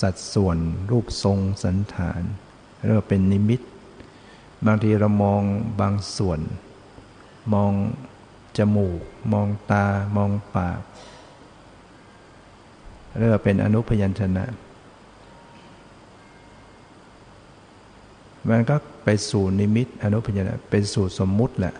[0.00, 0.58] สัดส่วน
[0.90, 2.22] รูปทรงสันฐาน
[2.84, 3.60] เรียกว่าเป็นนิมิต
[4.66, 5.42] บางทีเรามอง
[5.80, 6.40] บางส่วน
[7.54, 7.72] มอง
[8.56, 9.00] จมูก
[9.32, 9.84] มองตา
[10.16, 10.80] มองปาก
[13.18, 14.44] เรียกว่าเป็นอนุพยัญชนะ
[18.48, 21.74] มันก็ ไปสู่นิมิตอนุพยัญชนะเป็นสู่สมมุติแหละ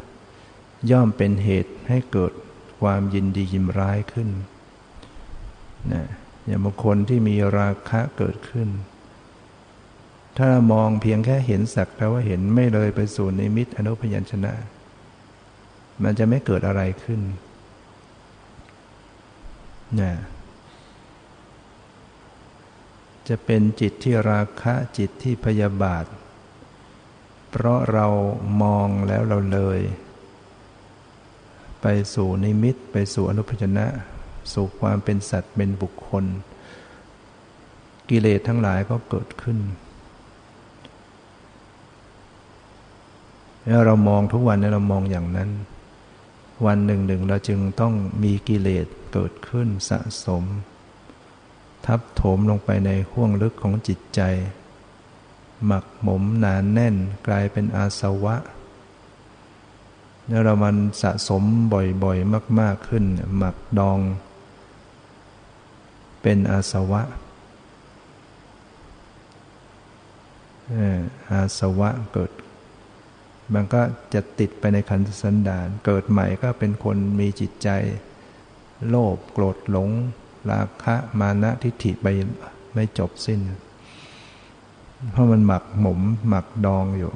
[0.90, 2.32] ย่อมเป็นเหตุให้เกิด
[2.80, 4.28] ความยินดียินร้ายขึ้น
[5.92, 6.04] นะ
[6.46, 8.68] อย่างบางคนที่มีราคะเกิดขึ้น
[10.36, 14.52] ถ้าเรามองเพียงแค่เห็นสักแต่ว่าเห็นไม่เลยไปสู่นิมิตอนุพยัญชนะ
[16.02, 17.20] มันจะไม่เกิดอะไรขึ้น
[20.00, 20.12] นะ
[23.28, 26.04] จะเป็นจิตที่ราคะจิตที่พยาบาท
[27.50, 28.06] เพราะเรา
[28.62, 29.80] มองแล้วเราเลย
[31.82, 33.86] ไปสู่นิมิตไปสู่อนุพยัญชนะ
[34.52, 36.24] สู่ความเป็นสัตว์เป็นบุคคล
[38.10, 39.58] กิเลสทั้งหลายก็เกิดขึ้น
[43.66, 45.50] แล้วเรามองทุกวันเนี่ยเรามองอย่างนั้น
[46.66, 50.44] วันหนึ่งหนึ่งเราจึงต้องมีกิเลสเกิดขึ้นสะสม
[51.86, 54.20] ทับถมลงไปในห้วงลึกของจิตใจ
[55.66, 56.96] หมักหมมหนานแน่น
[57.26, 58.36] กลายเป็นอาสวะ
[60.28, 61.42] แล้วเรามันสะสม
[61.72, 63.04] บ่อยๆ มาก ๆขึ้น
[63.36, 63.98] หมักดอง
[66.22, 67.02] เป็นอาสวะ
[71.30, 72.30] อาสวะเกิด
[73.54, 73.82] มันก็
[74.14, 77.68] จะติดไปในขันธสันดาน เกิดใหม่ก็เป็นคนมีจิตใจ
[78.88, 79.90] โลภโกรธหลง
[80.50, 82.06] ราคะมานะทิฏฐิไป
[82.74, 83.40] ไม่จบสิ้น
[85.08, 87.12] เพราะมันหมักหมมหมักดองอยู่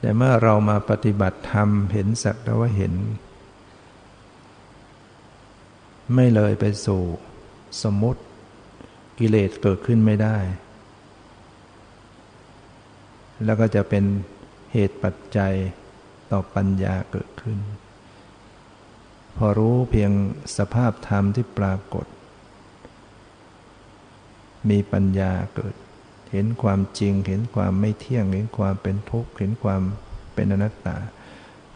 [0.00, 2.92] แต่เมื่อเรามาปฏิบัติธรรมเห็นสักแต่ว่าเห็น
[6.14, 7.02] ไม่เลยไปสู่
[7.82, 8.22] สมมติ
[9.18, 10.36] กิเลสเกิดขึ้นไม่ได้
[13.44, 14.04] แล้วก็จะเป็น
[14.72, 15.54] เหตุปัจจัย
[16.30, 17.58] ต่อปัญญาเกิดขึ้น
[19.36, 20.12] พอรู้เพียง
[20.56, 22.06] สภาพธรรมที่ปรากฏ
[24.68, 25.74] มีปัญญาเกิด
[26.32, 29.82] เห็นความจริง เห็นความไม่เที่ยง เห็นความเป็นทุกข์ เห็นความ
[30.34, 30.96] เป็นอนัตตา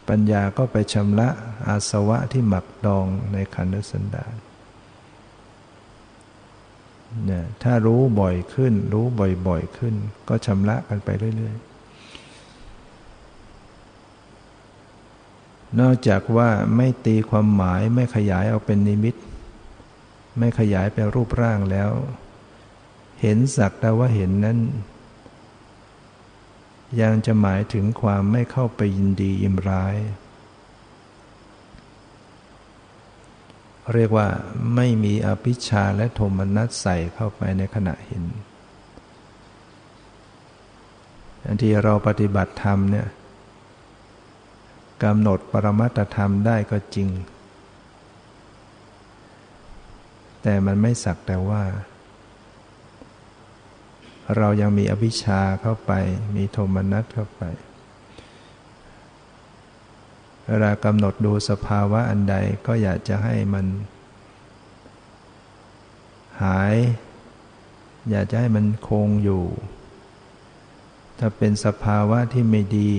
[0.09, 1.29] ปัญญาก็ไปชำระ
[1.67, 4.35] อาสวะที่หมักดองในขันธสันดาน
[7.25, 9.05] เนี่ยถ้ารู้บ่อยขึ้น รู้
[9.47, 9.95] บ่อยๆขึ้น
[10.29, 11.75] ก็ชำระกันไปเรื่อยๆ
[15.79, 19.15] นอกจากว่าไม่ตีความหมายไม่ขยายเอาเป็นนิมิต
[20.39, 21.89] ไม่ขยายเป็นรูปร่างแล้ว
[23.27, 24.59] เห็นสักแต่ว่าเห็นนั้น
[27.01, 29.95] ยังจะหมายถึงความไม่เข้าไปยินดียิมร้าย
[33.93, 34.27] เรียกว่า
[34.75, 38.23] ไม่มีอภิชาและโทมนัสใส่เข้าไปในขณะเห็น
[41.45, 43.07] อันที่เราปฏิบัติธรรมเนี่ย
[45.03, 47.09] กำหนดปรมัตธรรมได้ก็จริง
[50.41, 51.63] แต่มันไม่สักแต่ว่า
[54.37, 55.91] เรายังมีอภิชาเข้าไป
[56.35, 57.43] มีโทมนัสเข้าไป
[60.47, 62.35] เวลากำหนดดูสภาวะอันใด
[62.67, 63.65] ก็อยากจะให้มัน
[66.41, 66.75] หาย
[68.09, 69.45] อยากจะให้มันคงอยู่
[71.19, 72.91] ถ้าเป็นสภาวะที่ไม่ดี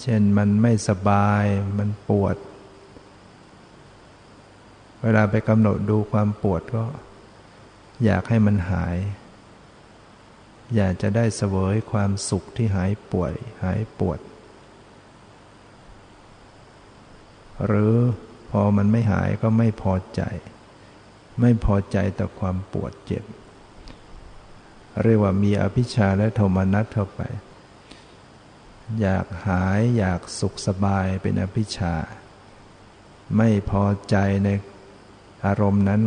[0.00, 1.44] เช่นมันไม่สบาย
[1.78, 2.36] มันปวด
[5.02, 6.84] เวลาไปกำหนดดูความปวดก็
[8.04, 8.96] อยากให้มันหาย
[10.76, 14.20] อยากจะได้เสวยความสุขที่หายป่วย หายปวด
[17.66, 17.94] หรือ
[18.50, 20.22] พอมันไม่หายก็ไม่พอใจ
[21.40, 23.24] ไม่พอใจต่อความปวดเจ็บ
[25.02, 27.20] เรียกว่ามีอภิชาและโทมนัสเข้าไป
[29.00, 31.94] อยากหายอยากสุขสบายเป็นอภิชา
[33.36, 34.48] ไม่พอใจใน
[35.44, 36.02] อารมณ์นั้น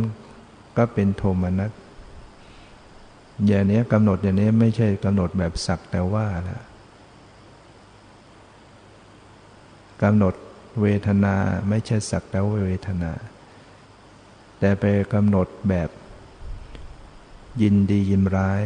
[0.76, 1.70] ก็เป็นโทมนัส
[3.44, 6.60] อย่างนี้กำหนดอย่างนี้ไม่ใช่กำหนดแบบสักแต่ว่าละ
[10.02, 10.34] กำหนด
[10.80, 11.34] เวทนา
[11.68, 13.12] ไม่ใช่สักแต่ว่าเวทนา
[14.58, 15.90] แต่ไปกำหนดแบบ
[17.62, 18.62] ยินดียินร้าย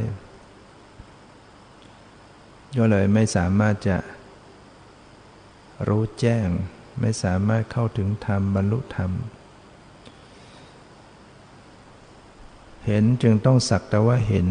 [2.78, 3.96] ก็เลยไม่สามารถจะ
[5.88, 6.48] รู้แจ้ง
[7.00, 9.10] ไม่สามารถเข้าถึงธรรมบรรลุธรรม
[12.90, 14.48] ห็นจึงต้องสักแต่ว่าเห็น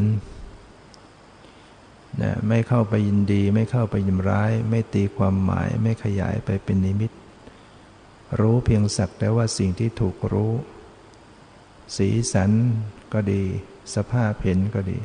[2.21, 7.11] นะไม่เข้าไปยินดี ไม่เข้าไปยินร้าย ไม่ตีความหมาย ไม่ขยายไปเป็นนิมิต
[8.39, 10.53] รู้เพียงสักแต่ว่าสิ่งที่ถูกรู้
[11.97, 12.51] สีสัน
[13.13, 13.43] ก็ดี
[13.95, 14.99] สภาพเห็นก็ดี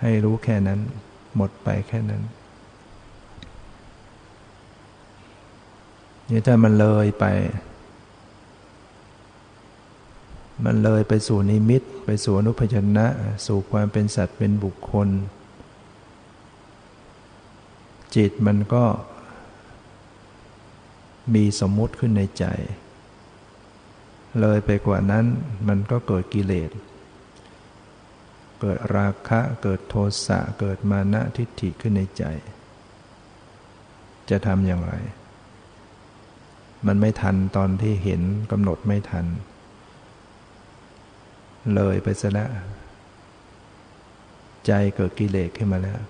[0.00, 0.80] ให้รู้แค่นั้น
[1.36, 2.22] หมดไปแค่นั้น
[6.30, 7.24] นี่ถ้ามันเลยไป
[10.64, 13.06] มันเลยไปสู่นิมิต ไปสู่อนุพยัญนะ
[13.46, 15.08] สู่ความเป็นสัตว์เป็นบุคคล
[18.16, 18.84] จิตมันก็
[21.34, 22.44] มีสมมุติขึ้นในใจ
[24.40, 25.24] เลยไปกว่านั้น
[25.68, 26.70] มันก็เกิดกิเลส
[28.60, 29.94] เกิดราคะ เกิดโท
[30.26, 32.24] สะ เกิดมานะทิฏฐิขึ้นในใจ
[34.30, 34.94] จะทำอย่างไร
[36.86, 39.26] มันไม่ทันตอนที่เห็นกำหนดไม่ทัน
[41.74, 42.50] เลยไปซะแล้ว
[44.66, 46.00] ใจเกิดกิเลสขึ้นมาแล้ว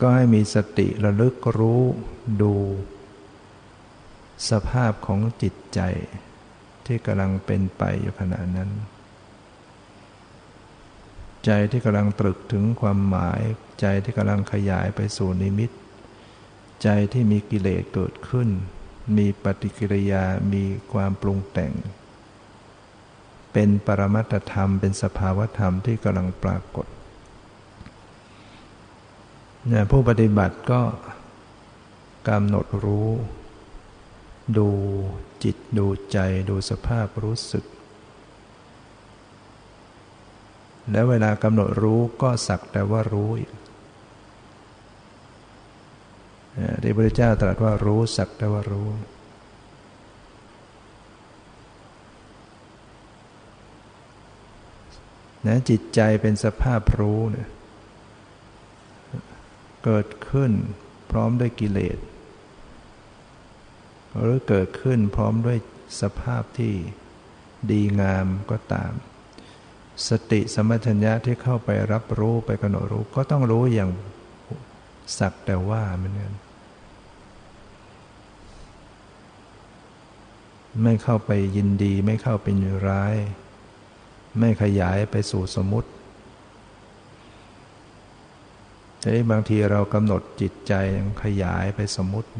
[0.00, 1.82] ก็ให้มีสติระลึกรู้
[2.42, 2.54] ดู
[4.50, 5.80] สภาพของจิตใจ
[6.86, 8.70] ที่กำลังเป็นไปอยู่ขณะนั้น
[11.44, 13.40] ใจที่กำลังตรึกถึงความหมาย
[13.80, 15.70] ใจที่กำลังขยายไปสู่นิมิต
[16.82, 18.48] ใจที่มีกิเลสเกิดขึ้น
[19.16, 21.72] มีปฏิกิริยามีความปรุงแต่ง
[23.58, 26.86] เป็นปรมัตธรรม เป็นสภาวธรรมที่กำลังปรากฏ
[29.68, 30.82] เนี่ยผู้ปฏิบัติก็
[32.28, 33.08] กำหนดรู้
[34.58, 34.68] ดู
[35.44, 36.18] จิตดูใจ
[36.50, 37.64] ดูสภาพรู้สึก
[40.90, 43.52] แล้วเวลากำหนดรู้ก็สักแต่ว่ารู้อีก
[46.82, 48.88] ที่พระพุทธเจ้าตรัสว่ารู้สักแต่ว่ารู้
[55.46, 57.48] นะจิตใจเป็นสภาพรู้เนี่ย
[59.84, 60.52] เกิดขึ้น
[61.10, 61.98] พร้อมด้วยกิเลส
[64.20, 65.58] หรือเกิดขึ้นพร้อมด้วย
[66.00, 66.74] สภาพที่
[67.70, 68.92] ดีงามก็ตาม
[70.08, 73.90] สติสมัชัญญะที่เข้าไปรับรู้ไปกำหนดรู้ก็ต้องรู้อย่าง
[75.18, 76.32] สักแต่ว่ามันน
[80.82, 82.46] ไม่เข้าไปยินดีไม่เข้าไป
[82.88, 83.16] ร้าย
[84.38, 85.90] ไม่ขยายไปสู่สมมติ
[89.00, 90.74] แต่บางทีเรากำหนดจิตใจ
[91.22, 92.30] ขยายไปสมมติ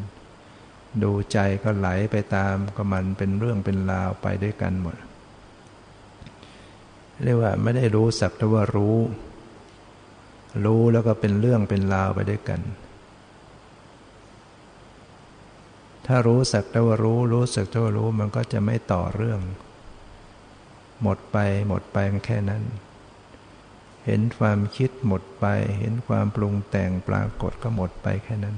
[1.02, 4.96] ดูใจก็ไหลไปตามก็มันเป็นเรื่องเป็นราวไปด้วยกันหมด
[7.22, 8.96] เรียกว่าไม่ได้รู้สักแต่ว่ารู้
[10.64, 12.60] รู้แล้วก็เป็นเรื่องเป็นราวไปด้วยกัน
[16.06, 19.40] ถ้ารู้สักแต่ว่ารู้รู้สักแต่ว่ารู้มันก็จะไม่ต่อเรื่อง
[21.02, 22.62] หมดไปหมดไปมันแค่นั้น
[24.06, 25.46] เห็นความคิดหมดไป
[25.80, 28.56] เห็นความปรุงแต่งปรากฏก็หมดไปแค่นั้น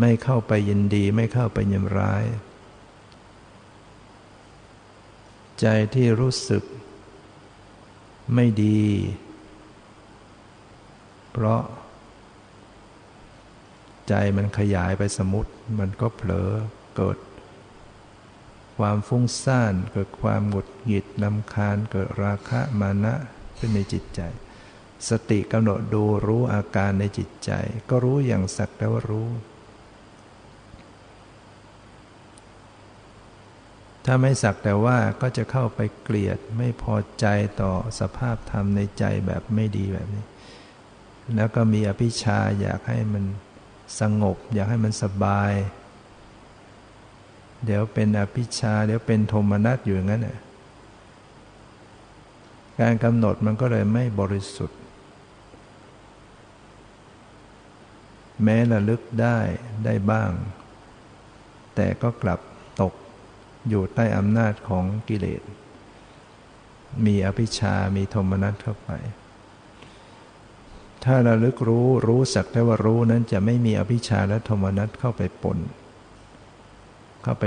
[0.00, 2.24] ไม่เข้าไปยินดีไม่เข้าไปยินร้าย
[5.60, 6.62] ใจที่รู้สึก
[8.34, 8.82] ไม่ดี
[11.30, 11.62] เพราะ
[14.08, 16.50] ใจมันขยายไปสมุติมันก็เผลอ
[16.96, 17.16] เกิด
[18.80, 23.14] ความฟุ้งซ่าน เกิดความหงุดหงิดลำคาญ เกิดราคะมานะ
[23.58, 24.20] ขึ้นในจิตใจ
[25.08, 27.50] สติกำหนดดูรู้อาการในจิตใจ
[27.90, 29.28] ก็รู้อย่างสักแต่ว่ารู้
[34.04, 37.26] ถ้าไม่สักแต่ว่าก็จะเข้าไปเกลียดไม่พอใจ
[37.60, 40.24] ต่อสภาพธรรมในใจแบบไม่ดีแบบนี้
[41.36, 43.24] แล้วก็มีอภิชาอยากให้มัน
[44.00, 45.52] สงบ อยากให้มันสบาย
[47.64, 50.36] เดี๋ยวเป็นอภิชา เดี๋ยวเป็นโทมนัสอยู่อย่างนั้นน่
[52.80, 54.78] การกำหนดมันก็เลยไม่บริสุทธิ์
[58.42, 59.38] แม้ระลึกได้
[59.84, 60.30] ได้บ้าง
[61.74, 62.40] แต่ก็กลับ
[62.80, 62.94] ตก
[63.68, 65.42] อยู่ใต้อำนาจของกิเลส
[67.04, 68.90] มีอภิชา มีโทมนัสเข้าไป
[71.04, 75.58] ถ้าระลึกรู้รู้สักแต่ว่ารู้นั้นจะไม่มีอภิชาและโทมนัสเข้าไปปน
[77.22, 77.44] เข้าไป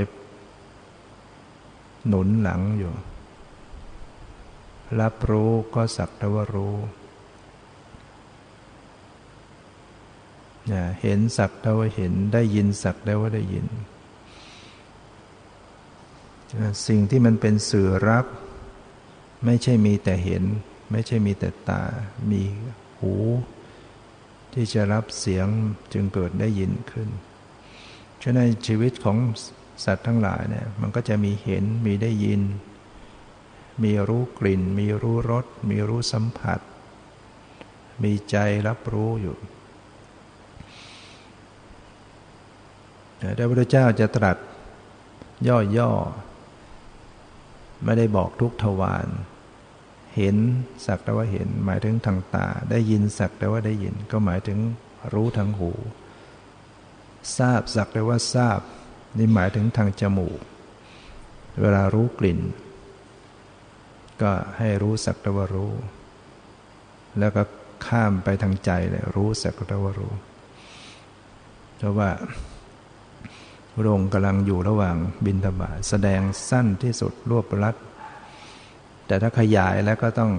[2.07, 2.93] หนุนหลังอยู่
[5.01, 6.75] รับรู้ก็สักแต่ว่ารู้
[11.01, 13.67] เห็นสักแต่ว่าเห็นได้ยินสักแต่ว่าได้ยิน
[16.87, 18.25] สิ่งที่มันเป็นสื่อรับ
[19.45, 20.43] ไม่ใช่มีแต่เห็น
[20.91, 21.83] ไม่ใช่มีแต่ตา
[22.31, 22.41] มี
[22.99, 23.15] หู
[24.53, 25.47] ที่จะรับเสียง
[25.93, 27.09] จึงเกิดได้ยินขึ้น
[28.23, 29.17] ฉะนั้นชีวิตของ
[29.83, 32.41] สัตว์ทั้งหลายเนี่ยมันก็จะมีเห็นมีได้ยิน
[33.83, 36.59] มีรู้กลิ่น มีรู้รส มีรู้สัมผัส
[38.03, 38.35] มีใจ
[38.67, 39.37] รับรู้อยู่
[43.35, 44.37] แต่พระพุทธเจ้าจะตรัส
[45.77, 49.07] ย่อๆ ไม่ได้บอกทุกทวาร
[50.15, 50.37] เห็น
[50.85, 54.59] สักแต่ว่าเห็น หมายถึงทางตา ได้ยินสักแต่ว่าได้ยิน ก็หมายถึง
[55.13, 55.71] รู้ทางหู
[57.37, 58.59] ทราบสักแต่ว่าทราบ
[59.17, 60.39] นี่หมายถึงทางจมูก
[61.61, 62.39] เวลารู้กลิ่น
[64.21, 65.71] ก็ให้รู้สักต่ว่ารู้
[67.19, 67.43] แล้วก็
[67.85, 70.13] ข้ามไปทางใจเลยรู้สักต่ว่ารู้
[71.77, 72.09] เพราะว่า
[73.73, 74.95] พระองค์กำลังอยู่ระหว่าง
[75.25, 77.75] บินทบาทแสดงสั้นที่สุดรวบรัด
[79.07, 80.31] แต่ถ้าขยายแล้วก็ต้อง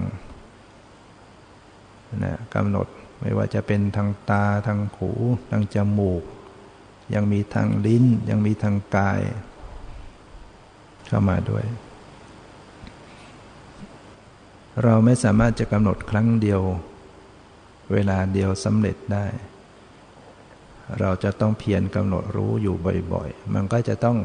[2.23, 2.87] นะกำหนด
[3.21, 5.11] ไม่ว่าจะเป็นทางตาทางหู
[5.51, 6.23] ทางจมูก
[7.13, 9.21] ยังมีทางลิ้น ยังมีทางกาย
[11.07, 11.65] เข้ามาด้วย
[14.83, 16.61] เราไม่สามารถจะกำหนดครั้งเดียว
[17.93, 19.25] เวลาเดียวสำเร็จได้
[20.99, 22.75] เราจะต้องเพียรกำหนดรู้อยู่
[23.13, 24.17] บ่อยๆ มันก็จะต้อง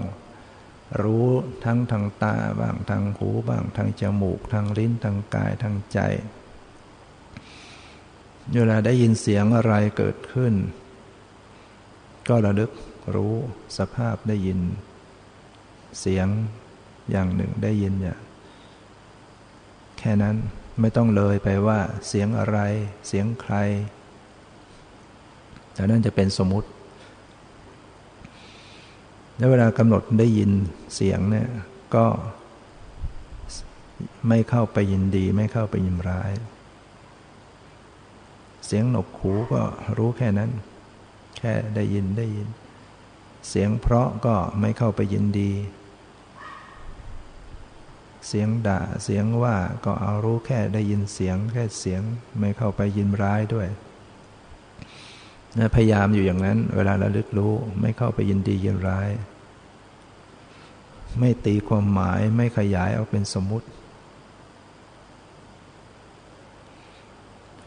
[1.02, 1.26] รู้
[1.64, 5.98] ทั้งทางตาบ้างทางหูบ้างทางจมูก ทางลิ้นทางกายทางใจ
[8.54, 10.54] เวลาได้ยินเสียงอะไรเกิดขึ้น
[12.30, 12.70] ก็ระลึก
[13.14, 13.34] รู้
[13.78, 14.58] สภาพได้ยิน
[16.00, 16.28] เสียง
[17.10, 18.18] อย่างหนึ่งได้ยินเนี่ย
[19.98, 20.36] แค่นั้น
[20.80, 22.58] ไม่ต้องเลยไปว่าเสียงอะไร
[23.08, 23.54] เสียงใคร
[25.74, 26.68] แต่นั่นจะเป็นสมมติ
[29.36, 30.50] แล้วเวลากำหนดได้ยิน
[30.94, 31.48] เสียงเนี่ย
[31.94, 32.06] ก็
[34.28, 36.32] ไม่เข้าไปยินดี ไม่เข้าไปยินร้าย
[38.66, 39.62] เสียงหนกหูก็
[39.96, 40.50] รู้แค่นั้น
[41.40, 42.48] แค่ได้ยินได้ยิน
[43.48, 45.52] เสียงเพราะก็ไม่เข้าไปยินดี
[48.28, 52.02] เสียงด่าเสียงว่าก็เอารู้แค่ได้ยินเสียง แค่เสียง
[52.38, 53.68] ไม่เข้าไปยินร้ายด้วย
[55.74, 59.10] พยายามอยู่อย่างนั้น เวลาระลึกรู้ไม่เข้าไปยินดียินร้าย
[61.18, 63.68] ไม่ตีความหมายไม่ขยายเอาเป็นสมมุติ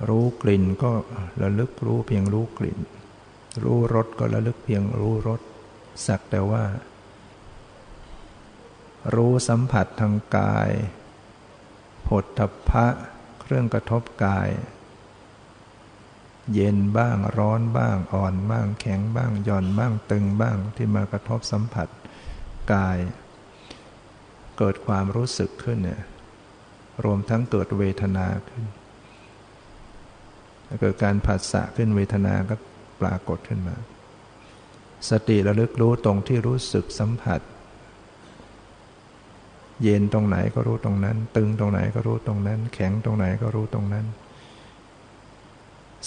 [0.07, 0.91] รู้กลิ่นก็
[1.41, 2.80] ระลึกรู้เพียงรู้กลิ่น
[3.63, 5.41] รู้รสก็ระลึกเพียงรู้รส
[6.07, 6.63] สักแต่ว่า
[9.15, 10.69] รู้สัมผัสทางกาย
[12.07, 12.87] ผลทพะ
[13.41, 14.49] เครื่องกระทบกาย
[16.53, 21.87] เย็นบ้างร้อนบ้างอ่อนบ้างแข็งบ้างหย่อนบ้างตึงบ้างที่มากระทบสัมผัส
[22.73, 22.97] กาย
[24.57, 26.01] เกิดความรู้สึกขึ้นเนี่ย
[27.03, 28.63] รวมทั้งเกิดเวทนาขึ้น
[30.81, 32.55] เกิดการผัสสะขึ้นเวทนาก็
[33.01, 33.75] ปรากฏขึ้นมา
[35.09, 37.41] สติระลึกรู้ตรงที่รู้สึกสัมผัส
[39.83, 44.05] เย็นตรงไหนก็รู้ตรงนั้น ตึงตรงไหนก็รู้ตรงนั้น แข็งตรงไหนก็รู้ตรงนั้น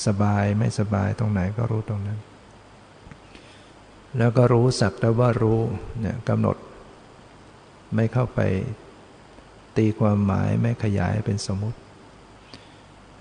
[0.07, 2.19] สบายไม่สบายตรงไหนก็รู้ตรงนั้น
[4.19, 5.61] แล้วก็รู้สักแต่ว่ารู้
[6.01, 6.57] เนี่ยกำหนด
[7.95, 8.41] ไม่เข้าไป
[9.77, 11.79] ตีความหมายไม่ขยายเป็นสมมติ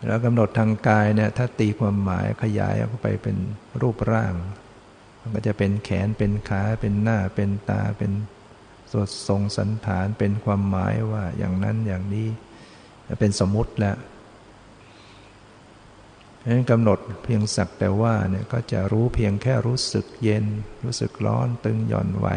[0.08, 3.38] แล้วกำหนดทางกายเนี่ยถ้าตีความหมายขยายออกไปเป็น
[3.82, 4.34] รูปร่าง
[5.20, 8.12] มันก็จะเป็นแขนเป็นขาเป็นหน้าเป็นตาเป็น
[8.91, 12.28] สดทรงสันฐานเป็นความหมายว่าอย่างนั้นอย่างนี้
[13.20, 13.98] เป็นสมมุติแล้ว
[16.41, 20.46] ฉะนั้นกำหนดเพียงสักแต่ว่าเนี่ยก็จะรู้เพียงแค่รู้สึกเย็น
[20.84, 22.28] รู้สึกร้อนตึงหย่อนไหว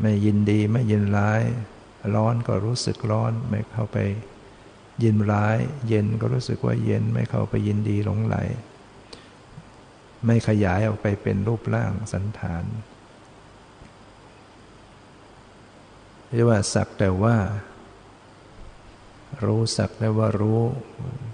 [0.00, 1.42] ไม่ยินดีไม่ยินร้าย
[2.14, 3.96] ร้อนก็รู้สึกร้อนไม่เข้าไป
[5.02, 8.36] ยินร้าย เย็นก็รู้สึกว่าเย็นไม่เข้าไปยินดีหลงไหล
[10.26, 12.64] ไม่ขยายออกไปเป็นรูปร่างสันฐาน
[16.32, 17.36] เรียกว่าสักแต่ว่า
[19.44, 20.60] รู้สักแต่ว่ารู้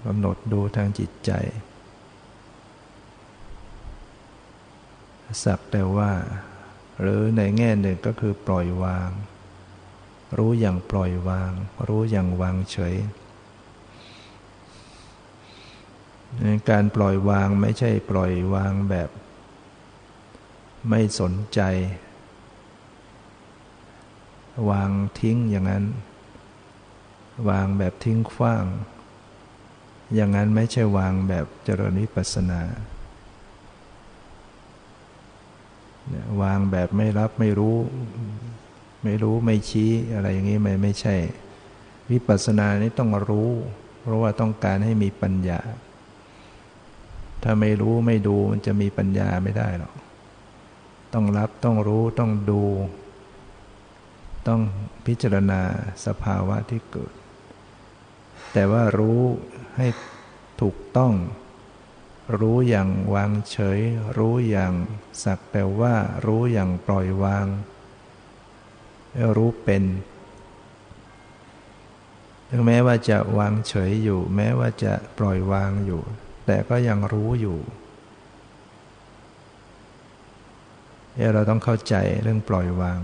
[0.05, 1.31] กำหนดดูทางจิตใจ
[5.43, 6.11] สักแต่ว่า
[6.99, 9.09] หรือในแง่หนึ่งก็คือปล่อยวาง
[10.37, 11.51] รู้อย่างปล่อยวาง
[11.87, 12.95] รู้อย่างวางเฉย
[16.69, 19.09] การปล่อยวางไม่ใช่ปล่อยวางแบบ
[20.89, 21.61] ไม่สนใจ
[24.69, 25.85] วางทิ้งอย่างนั้น
[27.49, 28.65] วางแบบทิ้งขว้าง
[30.15, 32.61] อย่างนั้นไม่ใช่วางแบบเจริญวิปัสสนา
[36.41, 37.77] วางแบบไม่รับไม่รู้
[39.03, 41.15] ไม่รู้ไม่ชี้อะไรอย่างนี้ไม่ไม่ใช่
[42.11, 43.49] วิปัสสนานี้ต้องรู้
[44.01, 45.59] เพราะว่าต้องการให้มีปัญญา
[47.43, 49.93] ถ้าไม่รู้ไม่ดูมันจะมีปัญญาไม่ได้หรอก
[51.13, 52.63] ต้องรับต้องรู้ต้องดู
[54.47, 54.61] ต้อง
[55.05, 55.61] พิจารณา
[56.05, 57.13] สภาวะที่เกิด
[58.53, 59.21] แต่ว่ารู้
[59.77, 59.87] ให้
[60.61, 61.13] ถูกต้อง
[62.39, 63.79] รู้อย่างวางเฉย
[64.17, 64.73] รู้อย่าง
[65.23, 67.47] สักแต่ว่ารู้อย่างปล่อยวาง
[69.37, 69.83] รู้เป็น
[72.49, 76.01] ถึงแม้ว่าจะวางเฉยอยู่ แม้ว่าจะปล่อยวางอยู่
[76.45, 77.59] แต่ก็ยังรู้อยู่
[81.15, 82.99] เนี่ยเราต้องเข้าใจเรื่องปล่อยวาง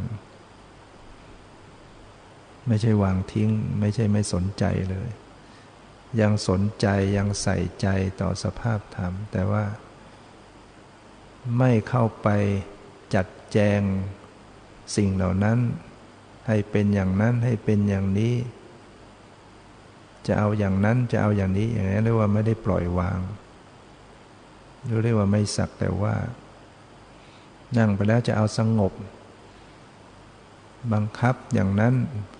[2.67, 5.09] ไม่ใช่วางทิ้ง ไม่ใช่ไม่สนใจเลย
[6.21, 6.87] ยังสนใจ
[7.17, 7.87] ยังใส่ใจ
[8.21, 9.63] ต่อสภาพธรรม แต่ว่า
[11.57, 12.27] ไม่เข้าไป
[13.15, 13.81] จัดแจง
[14.95, 15.59] สิ่งเหล่านั้น
[16.47, 18.33] ให้เป็นอย่างนั้นให้เป็นอย่างนี้
[20.27, 23.19] จะเอาอย่างนั้นจะเอาอย่างนี้อย่างนี้เรียกว่าไม่ได้ปล่อยวาง
[25.03, 26.13] เรียกว่าไม่สักแต่ว่า
[27.77, 28.93] นั่งไปแล้วจะเอาสงบ
[30.93, 31.93] บังคับอย่างนั้น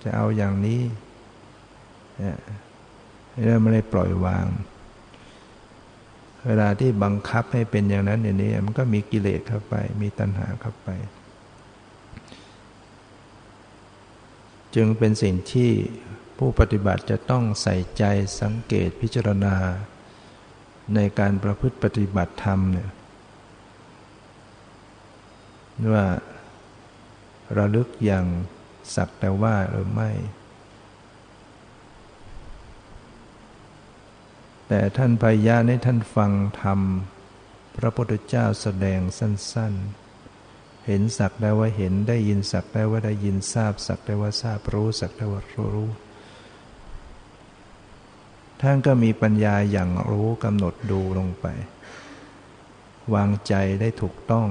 [0.04, 0.82] จะเอาอย่างนี้
[2.18, 2.38] เนี่ย
[3.44, 4.46] เรียกไม่ได้ปล่อยวาง
[6.48, 10.90] เวลาที่บังคับให้เป็นอย่างนั้นอย่างนี้ มันก็มีกิเลสเข้าไป มีตัณหาเข้าไป
[14.76, 15.72] จึงเป็นสิ่งที่
[16.44, 18.04] ผู้ปฏิบัติจะต้องใส่ใจ
[18.42, 19.56] สังเกตพิจารณา
[20.96, 22.90] ในการประพฤติปฏิบัติธรรมเนี่ย
[25.94, 26.06] ว่า
[27.58, 28.26] ระลึกอย่าง
[28.96, 30.12] สักแต่ว่าหรือไม่
[34.68, 36.32] แต่ท่านพยาในท่านฟัง
[36.62, 36.80] ธรรม
[37.78, 39.74] พระพุทธเจ้าแสดงสั้น
[40.30, 45.42] ๆ เห็นสักได้ว่าเห็นได้ยินสักได้ว่าได้ยินทราบสักได้ว่าทราบรู้สักได้ว่า
[45.76, 45.90] รู้
[48.62, 51.46] ท่านก็มีปัญญาอย่างรู้กำหนดดูลงไป
[53.14, 54.48] วางใจได้ถูกต้อง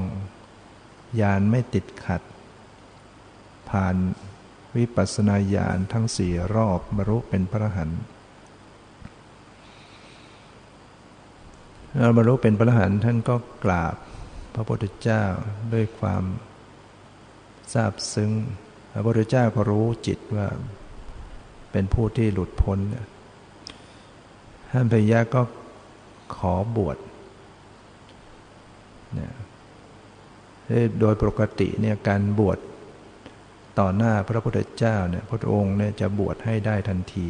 [1.20, 2.22] ญาณไม่ติดขัด
[3.70, 3.96] ผ่าน
[4.76, 7.90] วิปัสสนาญาณทั้งสี่รอบบรรลุเป็นพระหัน
[11.98, 13.96] เราบรรลุเป็นพระหันท่านก็กราบ
[14.54, 15.24] พระพุทธเจ้า
[15.72, 16.24] ด้วยความ
[17.74, 18.30] ทราบซึ้ง
[18.92, 20.48] พระพุทธเจ้าก็รู้จิตว่า
[21.72, 22.78] เป็นผู้ที่หลุดพ้น
[24.70, 25.42] ท่านพยาก็
[26.36, 26.96] ขอบวช
[29.14, 29.32] เนี่ย
[31.00, 32.58] โดยปกติเนี่ยการบวช
[33.78, 37.26] ต่อหน้าพระพุทธเจ้าเนี่ยพระองค์เนี่ยจะบวชให้ได้ทันที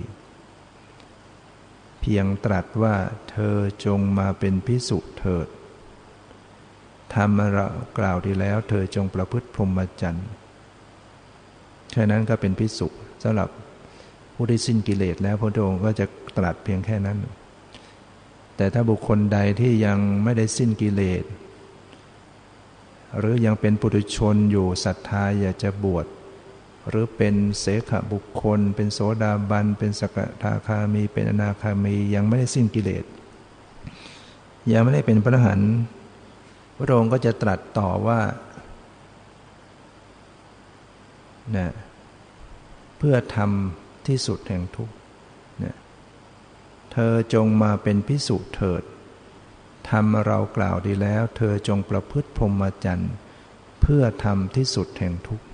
[2.01, 2.95] เพียงตรัสว่า
[3.31, 5.49] เธอจงมาเป็นพิสุเถิด
[7.15, 7.47] ทำมา
[7.99, 10.29] กล่าวดีแล้ว เธอจงประพฤติพรหมจรรย์
[11.93, 12.89] แค่นั้นก็เป็นพิสุ
[13.23, 13.49] สำหรับ
[14.41, 17.19] ผู้ที่สิ้นกิเลสแล้วพระองค์ก็จะตรัสเพียงแค่นั้น
[18.57, 21.25] แต่ถ้าบุคคลใดที่ยังไม่ได้สิ้นกิเลส
[23.19, 26.07] หรือยังเป็นปุถุชนอยู่ศรัทธาอยากจะบวช
[26.89, 33.05] หรือเป็นเสขบุคคล เป็นโสดาบัน เป็นสกทาคามี เป็นอนาคามี ยังไม่ได้สิ้นกิเลส
[34.73, 35.61] ยังไม่ได้เป็นพระหัน
[36.77, 38.21] พระองค์ก็จะตรัสต่อว่า
[41.57, 41.69] นะ
[42.99, 44.95] เพื่อทำ ที่สุดแห่งทุกข์
[46.93, 48.83] เธอจงมาเป็นพิสุเถิด
[49.91, 53.13] ทำเรากล่าวดีแล้ว เธอจงประพฤติพรหมจรรย์
[53.81, 55.47] เพื่อทำที่สุดแห่งทุกข์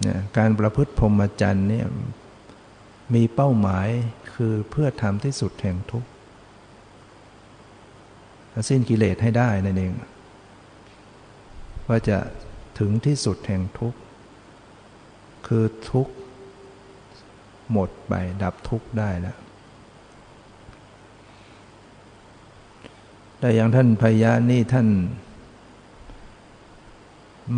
[0.00, 1.86] เนี่ยการประพฤติพรหมจรรย์เนี่ย
[3.14, 3.88] มีเป้าหมาย
[4.34, 6.08] คือเพื่อทำที่สุดแห่งทุกข์
[8.68, 9.92] สิ้นกิเลสให้ได้นั่นเอง
[11.88, 12.18] ว่าจะ
[12.78, 13.98] ถึงที่สุดแห่งทุกข์
[15.46, 16.14] คือทุกข์
[17.72, 18.12] หมดไป
[18.42, 19.38] ดับทุกข์ได้แล้ว
[23.38, 24.88] แต่อย่างท่านพญานี่ท่าน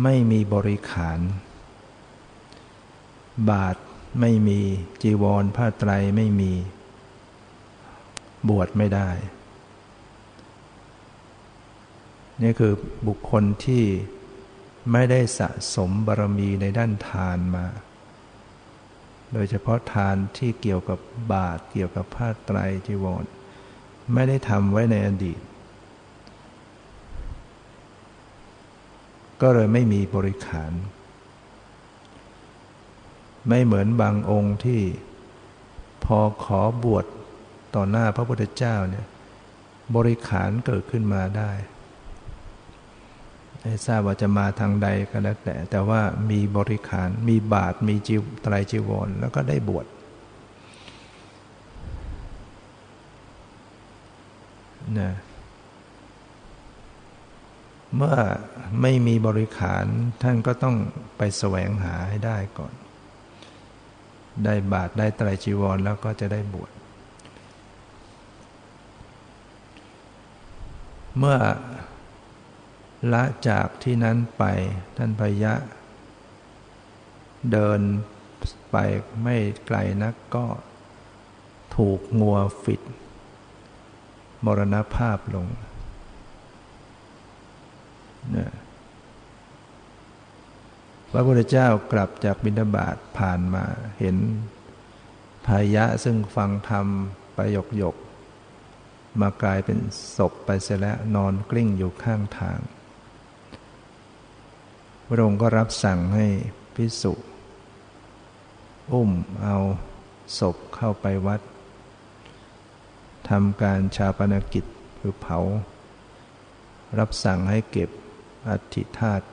[0.03, 1.19] ไม่มีบริขาร
[3.49, 3.75] บาท
[4.21, 4.59] ไม่มี
[5.01, 6.51] จีวรผ้าไตรไม่มี
[8.49, 9.09] บวชไม่ได้
[12.41, 12.73] นี่คือ
[13.07, 13.83] บุคคลที่
[14.91, 17.65] ไม่ได้สะสมบารมีในด้านทานมา
[19.33, 20.99] โดยเฉพาะทานที่เกี่ยวกับ
[21.31, 22.57] บาตรเกี่ยวกับผ้าไตร
[22.87, 23.25] จีวร
[24.13, 25.39] ไม่ได้ทำไว้ในอดีต
[29.41, 30.73] ก็เลยไม่มีบริขาร
[33.49, 34.81] ไม่เหมือนบางองค์ที่
[36.05, 37.05] พอขอบวช
[37.75, 39.05] ต่อหน้าพระพุทธเจ้าเนี่ย
[39.95, 41.51] บริขารเกิดขึ้นมาได้
[43.67, 46.01] ไม่ทราบว่าจะมาทางใดก็แล้วแต่ แต่ว่า
[46.31, 49.85] มีบริขารมีบาทมีจิวไตรจีวร แล้วก็ได้บวช
[54.99, 55.11] นะ
[57.95, 58.17] เมื่อ
[58.81, 59.85] ไม่มีบริขาร
[60.23, 60.75] ท่านก็ต้อง
[61.17, 62.73] ไปแสวงหาให้ได้ก่อน
[64.45, 66.71] ได้บาทได้ไตรจีวร แล้วก็จะได้บวช
[71.17, 71.37] เมื่อ
[73.13, 74.43] ละจากที่นั้นไป
[74.97, 75.53] ท่านพยะ
[77.51, 77.79] เดิน
[78.71, 78.77] ไป
[79.23, 79.35] ไม่
[79.65, 80.45] ไกลนักก็
[81.75, 82.81] ถูกงัวฟิด
[84.45, 85.47] มรณภาพลง
[91.11, 93.63] พระพุทธเจ้ากลับจากบิณฑบาตผ่านมา
[93.99, 94.17] เห็น
[95.47, 96.87] พายะซึ่งฟังธรรม
[97.35, 97.95] ไปหยกหยก
[99.21, 99.79] มากลายเป็น
[100.17, 102.59] ศพไปเสียแล้วนอนกลิ้งอยู่ข้างทาง
[105.07, 106.25] พระองค์ก็รับสั่งให้
[106.75, 107.13] พิสุ
[108.91, 109.11] อุ้ม
[109.43, 109.55] เอา
[110.39, 111.41] ศพเข้าไปวัด
[113.29, 114.65] ทำการชาปนกิจ
[114.99, 115.39] คือเผา
[116.99, 117.89] รับสั่งให้เก็บ
[118.47, 119.25] อัฐิธาตุ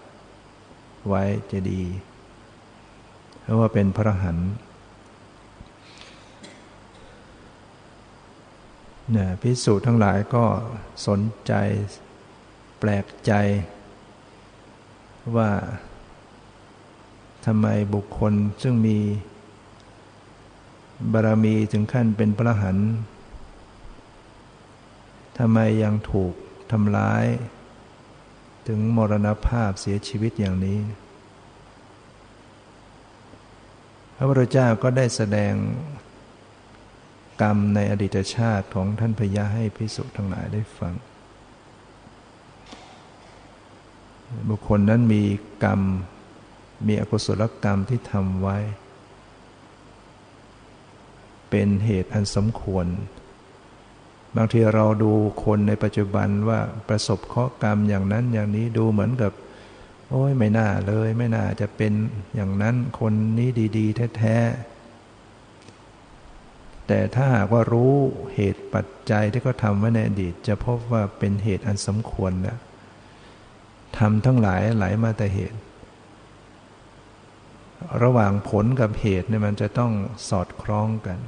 [1.08, 1.82] ไว้จะดี
[3.40, 4.38] เพราะว่าเป็นพระหัน
[9.12, 10.44] เนี่ยพิสูจน์ทั้งหลายก็
[11.06, 11.52] สนใจ
[12.78, 13.32] แปลกใจ
[15.36, 15.50] ว่า
[17.46, 18.98] ทำไมบุคคลซึ่งมี
[21.12, 22.78] บารมีถึงขั้นเป็นพระหัน
[25.38, 26.32] ทำไมยังถูก
[26.70, 27.26] ทำร้าย
[28.66, 30.78] ถึงมรณภาพเสียชีวิตอย่างนี้
[34.16, 35.54] พระพุทธเจ้าก็ได้แสดง
[37.42, 40.94] กรรมในอดีตชาติของท่านพญาให้พิสุทั้งหลายได้ฟัง
[44.48, 45.22] บุคคลนั้นมี
[45.64, 45.80] กรรม
[46.86, 48.58] มีอกุศลกรรมที่ทำไว้
[51.50, 52.86] เป็นเหตุอันสมควร
[54.36, 55.12] บางทีเราดู
[55.44, 59.32] คนในปัจจุบันว่าประสบเคราะห์กรรมอย่างนั้นอย่างนี้ดูเหมือนกับ
[60.10, 61.92] โอ้ยไม่น่าเลย ไม่น่าจะเป็น
[62.34, 67.94] อย่างนั้นคนนี้ดีๆ แท้ๆแต่ถ้าหากว่ารู้
[68.34, 72.58] เหตุปัจจัยที่เขาทำไว้ในอดีต จะพบว่าเป็นเหตุอันสมควรแล้ว
[73.98, 75.58] ทำทั้งหลายไหลามาแต่เหตุ
[78.02, 79.92] ระหว่างผลกับเหตุเนี่ยมันจะต้อง
[80.28, 81.18] สอดคล้องกัน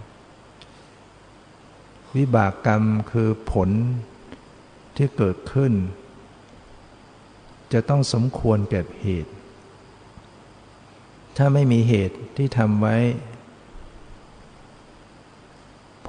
[2.17, 3.71] วิบากกรรมคือผล
[4.97, 5.73] ที่เกิดขึ้น
[7.73, 9.33] จะต้องสมควรแก่เหตุ
[11.37, 12.97] ถ้าไม่มีเหตุที่ทำไว้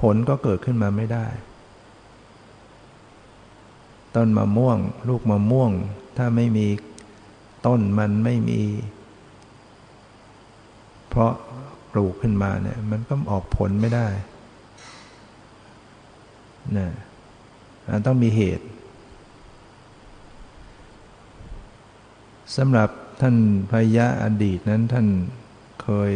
[0.00, 1.26] ผลก็เกิดขึ้นมาไม่ได้
[4.14, 4.78] ต้นมะม่วง
[5.08, 5.70] ลูกมะม่วง
[6.16, 6.66] ถ้าไม่มี
[7.66, 8.62] ต้นมันไม่มี
[11.08, 11.32] เพราะ
[11.92, 14.08] ปลูกขึ้นมาเนี่ยมันก็ออกผลไม่ได้
[16.76, 16.88] นะ
[17.88, 18.66] มันต้องมีเหตุ
[22.56, 22.90] สำหรับ
[23.20, 23.36] ท่าน
[23.70, 25.06] พยะอดีตนั้นท่าน
[25.82, 26.12] เคย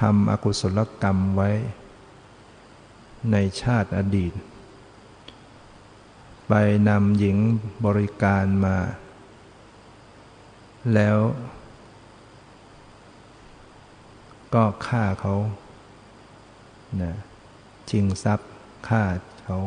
[0.00, 1.50] ทำอกุศลกรรมไว้
[3.32, 4.32] ในชาติอดีต
[6.48, 6.52] ไป
[6.88, 7.36] นำหญิง
[7.86, 8.76] บริการมา
[10.94, 11.18] แล้ว
[14.54, 15.34] ก็ฆ่าเขา
[17.02, 17.14] นะ
[17.90, 18.50] ชิงทรัพย์
[18.88, 19.02] ฆ่า
[19.44, 19.58] เขา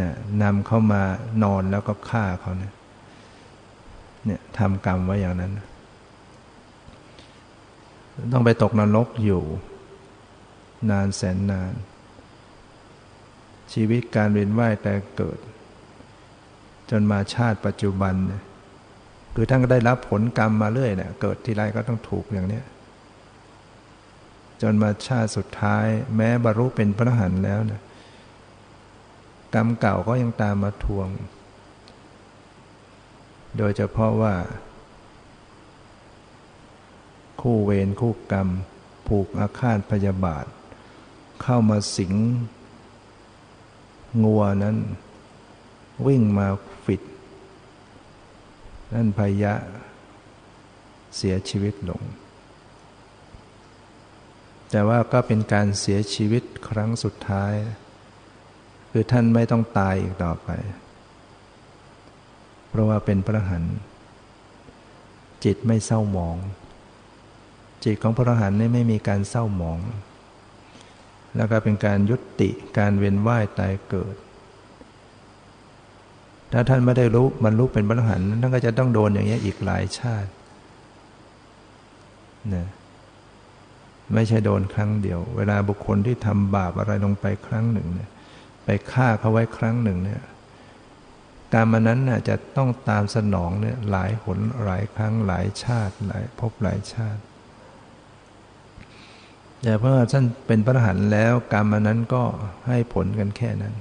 [0.00, 0.12] นะ
[0.42, 1.02] นำเข้ามา
[1.42, 2.72] นอนแล้วก็ฆ่าเขาเนี่ย
[4.24, 5.52] เนี่ยทำกรรมไว้อย่างนั้น
[8.32, 9.42] ต้องไปตกนรกอยู่
[10.90, 11.72] นานแสนนาน
[13.72, 15.38] ชีวิตการเวียนว่ายแต่เกิด
[16.90, 18.42] จนมาชาติปัจจุบันเนี่ย
[19.34, 22.64] คือท่านก็ได้รับผลกรรมมาเรื่อยเนี่ยเกิดทีไรก็ต้องถูกอย่างเนี้ย
[24.62, 25.86] จนมาชาติสุดท้าย
[26.16, 27.82] แม้บรรลุเป็นพระหันแล้วเนี่ย
[29.54, 31.08] กรรมเก่าก็ยังตามมาทวง
[33.58, 34.34] โดยเฉพาะว่า
[37.40, 38.48] คู่เวรคู่กรรม
[39.08, 40.46] ผูกอาฆาตพยาบาท
[41.42, 42.14] เข้ามาสิง
[44.22, 44.76] งัวนั้น
[46.06, 46.46] วิ่งมา
[46.84, 47.02] ฟิด
[48.94, 49.54] นั่นพยะ
[51.16, 52.02] เสียชีวิตลง
[54.70, 57.54] แต่ว่าก็เป็นการเสียชีวิตครั้งสุดท้าย
[58.90, 60.48] คือท่านไม่ต้องตายอีกต่อไป
[62.68, 63.64] เพราะว่าเป็นพระหัน
[65.44, 66.36] จิตไม่เศร้าหมอง
[67.84, 69.78] จิตของพระหันนี่ไม่มีการเศร้าหมอง
[71.36, 74.14] แล้วก็เป็นการยุติการเวียนว่ายตายเกิด
[76.52, 80.30] ถ้าท่านไม่ได้รู้มันรู้เป็นบรรหันท่านก็จะต้องโดนอย่างนี้อีกหลายชาติ
[82.54, 82.66] นะ
[84.14, 88.10] ไม่ใช่โดนครั้งเดียว เวลาบุคคลที่ทำบาปอะไรลงไปครั้งหนึ่งเนี่ย
[88.64, 90.22] ไปฆ่าเขาไว้ครั้งหนึ่งเนี่ย
[91.54, 97.20] การมนั้นน่ะจะต้องตามสนองเนี่ยหลายหนหลายครั้งหลายชาติหลายพบหลายชาติ
[99.64, 102.22] แต่เพราะท่านเป็นพระหันแล้วกรรมนั้นก็
[102.66, 103.74] ให้ผลกันแค่นั้น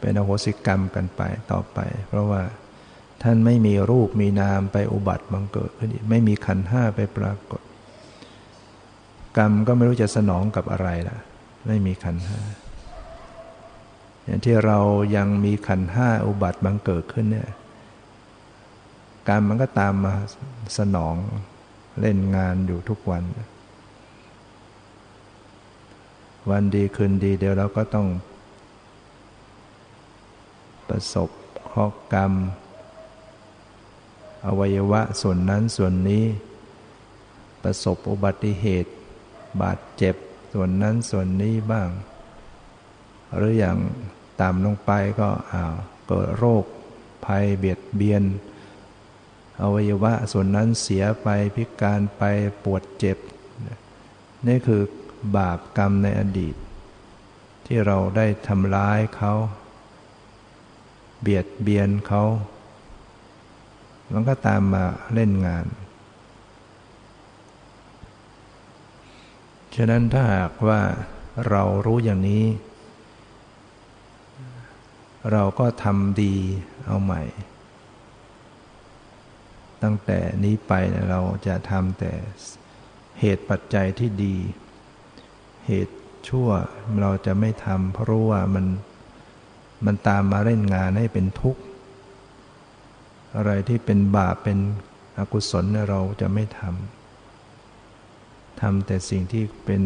[0.00, 1.78] เป็นอโหสิกรรมกันไปต่อไป
[2.08, 2.42] เพราะว่า
[3.22, 7.62] ท่านไม่มีรูปมีนามไปอุบัติบังเกิดขึ้นไม่มีขันห้าไปปรากฏ
[9.36, 11.18] กรรมก็ไม่รู้จะสนองกับอะไรล่ะ
[11.66, 12.40] ไม่มีขันห้า
[14.24, 14.78] อย่างที่เรา
[15.16, 17.48] ยังมีขันห้าอุบัติบังเกิดขึ้นเนี่ย
[19.28, 20.12] กรรมมันก็ตามมา
[20.78, 21.16] สนอง
[22.00, 23.24] เล่นงานอยู่ทุกวัน
[26.50, 28.08] วันดีคืนดีเดี๋ยวเราก็ต้อง
[30.88, 31.30] ประสบ
[31.72, 32.32] ข้อกรรม
[34.46, 36.24] อวัยวะส่วนนั้นส่วนนี้
[37.62, 38.92] ประสบอุบัติเหตุ
[39.62, 40.14] บาดเจ็บ
[40.52, 41.88] ส่วนนั้นส่วนนี้บ้าง
[43.36, 43.78] หรืออย่าง
[44.40, 44.90] ต่ำลงไป
[45.20, 45.74] ก็อ้าว
[46.06, 46.64] เกิดโรค
[47.24, 48.22] ภัยเบียดเบียน
[49.62, 52.22] อวัยวะส่วนนั้นเสียไปพิการไป
[52.64, 53.18] ปวดเจ็บ
[54.46, 54.82] นี่คือ
[55.36, 56.54] บาปกรรมในอดีต
[57.66, 59.32] ที่เราได้ทำร้ายเขา
[61.20, 62.22] เบียดเบียนเขา
[64.12, 64.84] มันก็ตามมา
[65.14, 65.66] เล่นงาน
[69.74, 70.80] ฉะนั้นถ้าหากว่า
[71.48, 72.44] เรารู้อย่างนี้
[75.32, 76.34] เราก็ทำดี
[76.86, 77.22] เอาใหม่
[79.86, 80.72] ตั้งแต่นี้ไป
[81.10, 82.12] เราจะทำแต่
[83.20, 84.36] เหตุปัจจัยที่ดี
[85.66, 85.96] เหตุ
[86.28, 86.48] ชั่ว
[87.00, 88.66] เราจะไม่ทำเพราะว่ามัน
[89.86, 91.62] มันตามมาเล่นงานให้เป็นทุกข์
[93.36, 94.58] อะไรที่เป็นบาปเป็น
[95.18, 99.82] อกุศลเราจะไม่ทำทำแต่สิ่งที่เป็น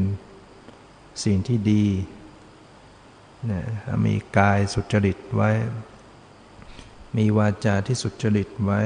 [1.24, 1.86] สิ่งที่ดี
[3.50, 3.62] นะ
[4.06, 5.50] มีกายสุจริตไว้
[7.16, 8.80] มีวาจาที่สุจริตไว้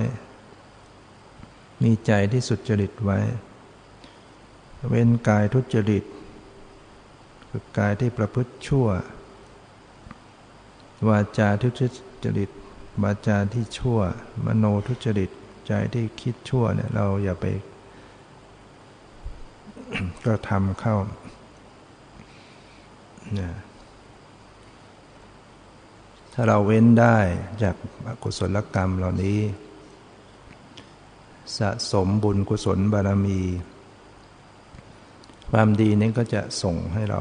[1.83, 3.19] มีใจที่สุจริตไว้
[4.89, 6.05] เว้นกายทุจริต
[7.49, 8.87] คือกายที่ประพฤติชั่ว
[11.09, 11.69] วาจาทุ
[12.25, 12.51] จริต
[13.03, 13.99] วาจาที่ชั่ว
[14.45, 15.31] มโนทุจริต
[15.67, 17.45] ใจที่คิดชั่วเนี่ยเราอย่าไป
[20.27, 20.97] ก็ทำเข้า
[26.33, 27.17] ถ้าเราเว้นได้
[27.63, 27.75] จาก
[28.23, 29.39] กุศลกรรมเหล่านี้
[31.59, 33.41] สะสมบุญกุศลบารมี
[35.51, 37.21] ความดีนี้ก็จะส่งให้เรา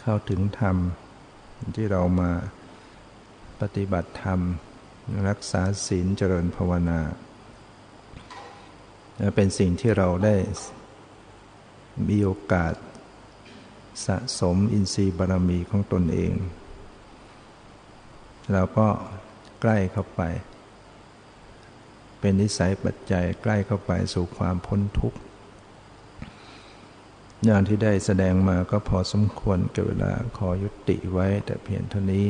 [0.00, 0.76] เข้าถึงธรรม
[1.74, 2.30] ที่เรามา
[3.60, 4.40] ปฏิบัติธรรม
[5.28, 7.00] รักษาศีลเจริญภาวนา
[9.34, 10.36] เป็นสิ่งที่เราได้
[12.08, 12.74] มีโอกาส
[14.06, 16.32] สะสมอินทรีย์บารมีของตนเอง
[18.52, 18.88] เราก็
[19.60, 20.22] ใกล้เข้าไป
[22.20, 25.18] เป็นนิสัยปัจจัยใกล้เข้าไปสู่ความพ้นทุกข์
[27.48, 32.26] งานที่ได้แสดงมาก็พอสมควรกับเวลาขอยุติไว้ แต่เพียงเท่านี้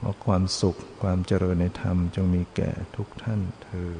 [0.08, 3.92] อความสุขความเจริญในธรรมจงมีแก่ทุกท่านเธอ